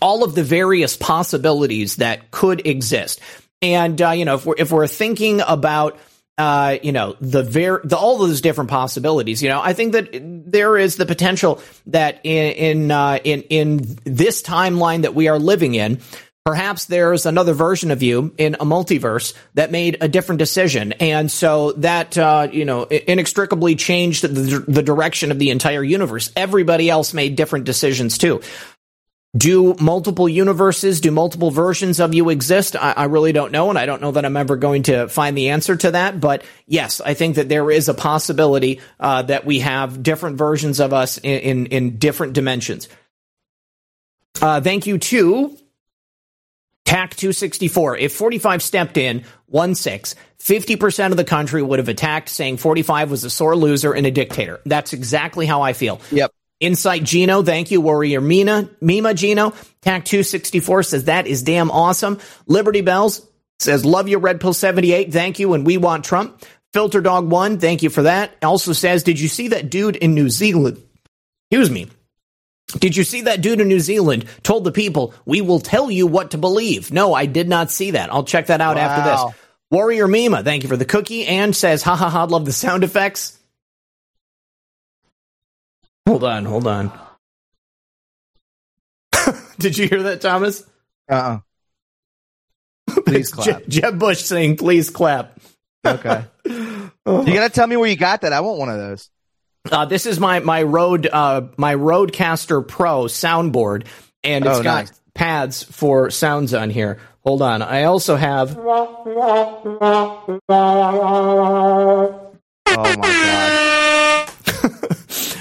[0.00, 3.20] all of the various possibilities that could exist.
[3.62, 5.98] And uh, you know, if we're if we're thinking about
[6.38, 10.08] uh, you know the ver- the all those different possibilities, you know, I think that
[10.12, 15.38] there is the potential that in in uh, in, in this timeline that we are
[15.38, 16.00] living in.
[16.50, 21.30] Perhaps there's another version of you in a multiverse that made a different decision, and
[21.30, 26.32] so that uh, you know inextricably changed the, the direction of the entire universe.
[26.34, 28.40] Everybody else made different decisions too.
[29.36, 32.74] Do multiple universes, do multiple versions of you exist?
[32.74, 35.38] I, I, really don't know, and I don't know that I'm ever going to find
[35.38, 36.18] the answer to that.
[36.18, 40.80] But yes, I think that there is a possibility uh, that we have different versions
[40.80, 42.88] of us in, in, in different dimensions.
[44.42, 45.56] Uh, thank you to
[46.90, 47.98] TAC 264.
[47.98, 53.12] If 45 stepped in, 1 6, 50% of the country would have attacked, saying 45
[53.12, 54.60] was a sore loser and a dictator.
[54.66, 56.00] That's exactly how I feel.
[56.10, 56.32] Yep.
[56.58, 57.80] Insight Gino, thank you.
[57.80, 59.50] Warrior Mina, Mima Gino,
[59.82, 62.18] TAC 264 says that is damn awesome.
[62.48, 63.24] Liberty Bells
[63.60, 65.12] says, love you, Red Pill 78.
[65.12, 65.54] Thank you.
[65.54, 66.44] And we want Trump.
[66.72, 68.36] Filter Dog 1, thank you for that.
[68.42, 70.82] Also says, did you see that dude in New Zealand?
[71.52, 71.88] Excuse me.
[72.72, 76.06] Did you see that dude in New Zealand told the people, we will tell you
[76.06, 76.92] what to believe?
[76.92, 78.12] No, I did not see that.
[78.12, 78.82] I'll check that out wow.
[78.82, 79.36] after this.
[79.70, 82.84] Warrior Mima, thank you for the cookie and says, ha ha ha, love the sound
[82.84, 83.38] effects.
[86.06, 86.92] Hold on, hold on.
[89.58, 90.64] Did you hear that, Thomas?
[91.08, 91.40] Uh
[92.88, 93.66] uh Please clap.
[93.68, 95.38] Jeb Bush saying, please clap.
[95.84, 96.24] Okay.
[97.06, 98.32] You gotta tell me where you got that.
[98.32, 99.10] I want one of those.
[99.70, 103.86] Uh, this is my my Rode uh, my Rodecaster Pro soundboard,
[104.24, 105.00] and it's oh, got nice.
[105.14, 106.98] pads for sounds on here.
[107.24, 108.58] Hold on, I also have.
[112.72, 114.30] Oh my god!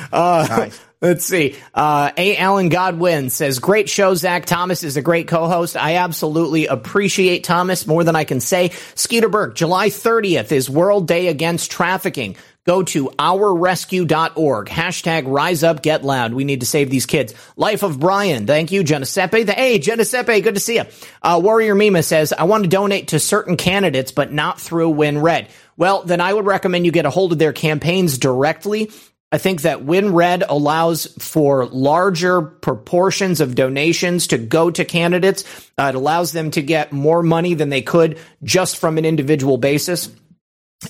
[0.11, 0.79] uh, nice.
[1.01, 1.55] Let's see.
[1.73, 2.35] Uh, A.
[2.35, 4.45] Allen Godwin says, Great show, Zach.
[4.45, 5.77] Thomas is a great co host.
[5.77, 8.71] I absolutely appreciate Thomas more than I can say.
[8.95, 12.35] Skeeter Burke, July 30th is World Day Against Trafficking.
[12.69, 14.67] Go to ourrescue.org.
[14.67, 16.35] Hashtag rise up, get loud.
[16.35, 17.33] We need to save these kids.
[17.55, 18.45] Life of Brian.
[18.45, 19.43] Thank you, Giuseppe.
[19.43, 20.83] Hey, Giuseppe, good to see you.
[21.23, 25.49] Uh, Warrior Mima says, I want to donate to certain candidates, but not through WinRed.
[25.77, 28.91] Well, then I would recommend you get a hold of their campaigns directly.
[29.31, 35.43] I think that WinRed allows for larger proportions of donations to go to candidates.
[35.75, 39.57] Uh, it allows them to get more money than they could just from an individual
[39.57, 40.11] basis.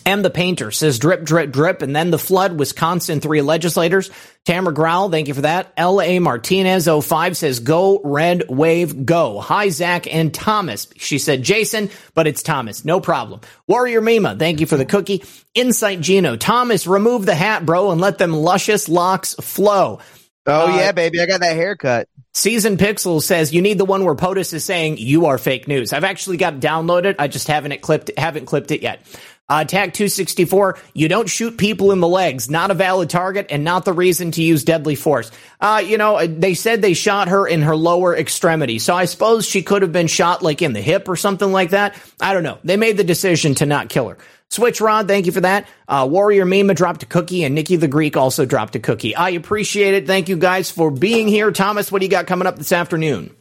[0.05, 0.21] M.
[0.21, 2.59] the Painter says drip, drip, drip, and then the flood.
[2.59, 4.11] Wisconsin, three legislators.
[4.45, 5.73] Tamara Growl, thank you for that.
[5.77, 6.19] L.A.
[6.19, 9.39] Martinez 05 says go red wave, go.
[9.39, 10.87] Hi, Zach and Thomas.
[10.97, 12.85] She said Jason, but it's Thomas.
[12.85, 13.41] No problem.
[13.67, 15.23] Warrior Mima, thank you for the cookie.
[15.55, 19.99] Insight Gino, Thomas, remove the hat, bro, and let them luscious locks flow.
[20.45, 22.07] Oh uh, yeah, baby, I got that haircut.
[22.33, 25.93] Season Pixel says you need the one where POTUS is saying you are fake news.
[25.93, 27.15] I've actually got it downloaded.
[27.17, 29.01] I just haven't it clipped, haven't clipped it yet.
[29.49, 33.63] Uh, TAC 264, you don't shoot people in the legs, not a valid target and
[33.63, 35.31] not the reason to use deadly force.
[35.59, 38.79] Uh, you know, they said they shot her in her lower extremity.
[38.79, 41.71] So I suppose she could have been shot like in the hip or something like
[41.71, 41.95] that.
[42.21, 42.59] I don't know.
[42.63, 44.17] They made the decision to not kill her.
[44.51, 45.67] Switch Rod, thank you for that.
[45.87, 49.15] Uh, Warrior Mima dropped a cookie and Nikki the Greek also dropped a cookie.
[49.15, 50.07] I appreciate it.
[50.07, 51.51] Thank you guys for being here.
[51.51, 53.35] Thomas, what do you got coming up this afternoon?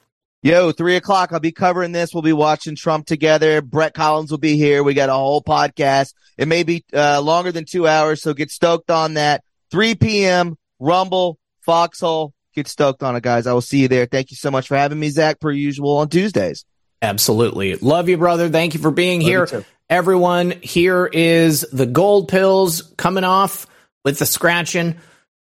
[0.49, 1.31] Yo, three o'clock.
[1.31, 2.15] I'll be covering this.
[2.15, 3.61] We'll be watching Trump together.
[3.61, 4.83] Brett Collins will be here.
[4.83, 6.15] We got a whole podcast.
[6.39, 9.45] It may be uh, longer than two hours, so get stoked on that.
[9.70, 10.57] 3 p.m.
[10.79, 12.33] Rumble, Foxhole.
[12.55, 13.47] Get stoked on it, guys.
[13.47, 14.07] I will see you there.
[14.07, 16.65] Thank you so much for having me, Zach, per usual on Tuesdays.
[17.03, 17.75] Absolutely.
[17.75, 18.49] Love you, brother.
[18.49, 19.65] Thank you for being Love here.
[19.91, 23.66] Everyone, here is the gold pills coming off
[24.03, 24.97] with the scratching.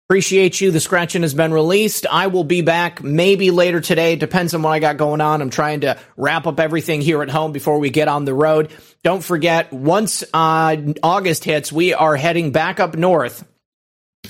[0.10, 0.72] Appreciate you.
[0.72, 2.06] The scratching has been released.
[2.10, 4.16] I will be back maybe later today.
[4.16, 5.42] Depends on what I got going on.
[5.42, 8.72] I'm trying to wrap up everything here at home before we get on the road.
[9.04, 13.46] Don't forget, once uh, August hits, we are heading back up north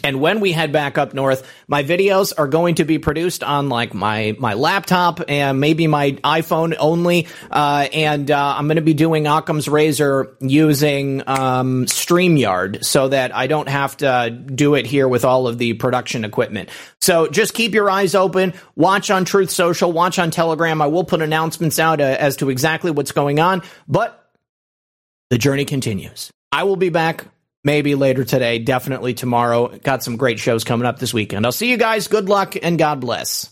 [0.03, 3.69] and when we head back up north, my videos are going to be produced on
[3.69, 7.27] like my my laptop and maybe my iPhone only.
[7.49, 13.35] Uh, and uh, I'm going to be doing Occam's Razor using um, Streamyard so that
[13.35, 16.69] I don't have to do it here with all of the production equipment.
[17.01, 18.53] So just keep your eyes open.
[18.75, 19.91] Watch on Truth Social.
[19.91, 20.81] Watch on Telegram.
[20.81, 23.61] I will put announcements out uh, as to exactly what's going on.
[23.87, 24.31] But
[25.29, 26.31] the journey continues.
[26.51, 27.25] I will be back
[27.67, 29.67] maybe later today, definitely tomorrow.
[29.67, 31.45] Got some great shows coming up this weekend.
[31.45, 32.07] I'll see you guys.
[32.07, 33.51] Good luck and God bless.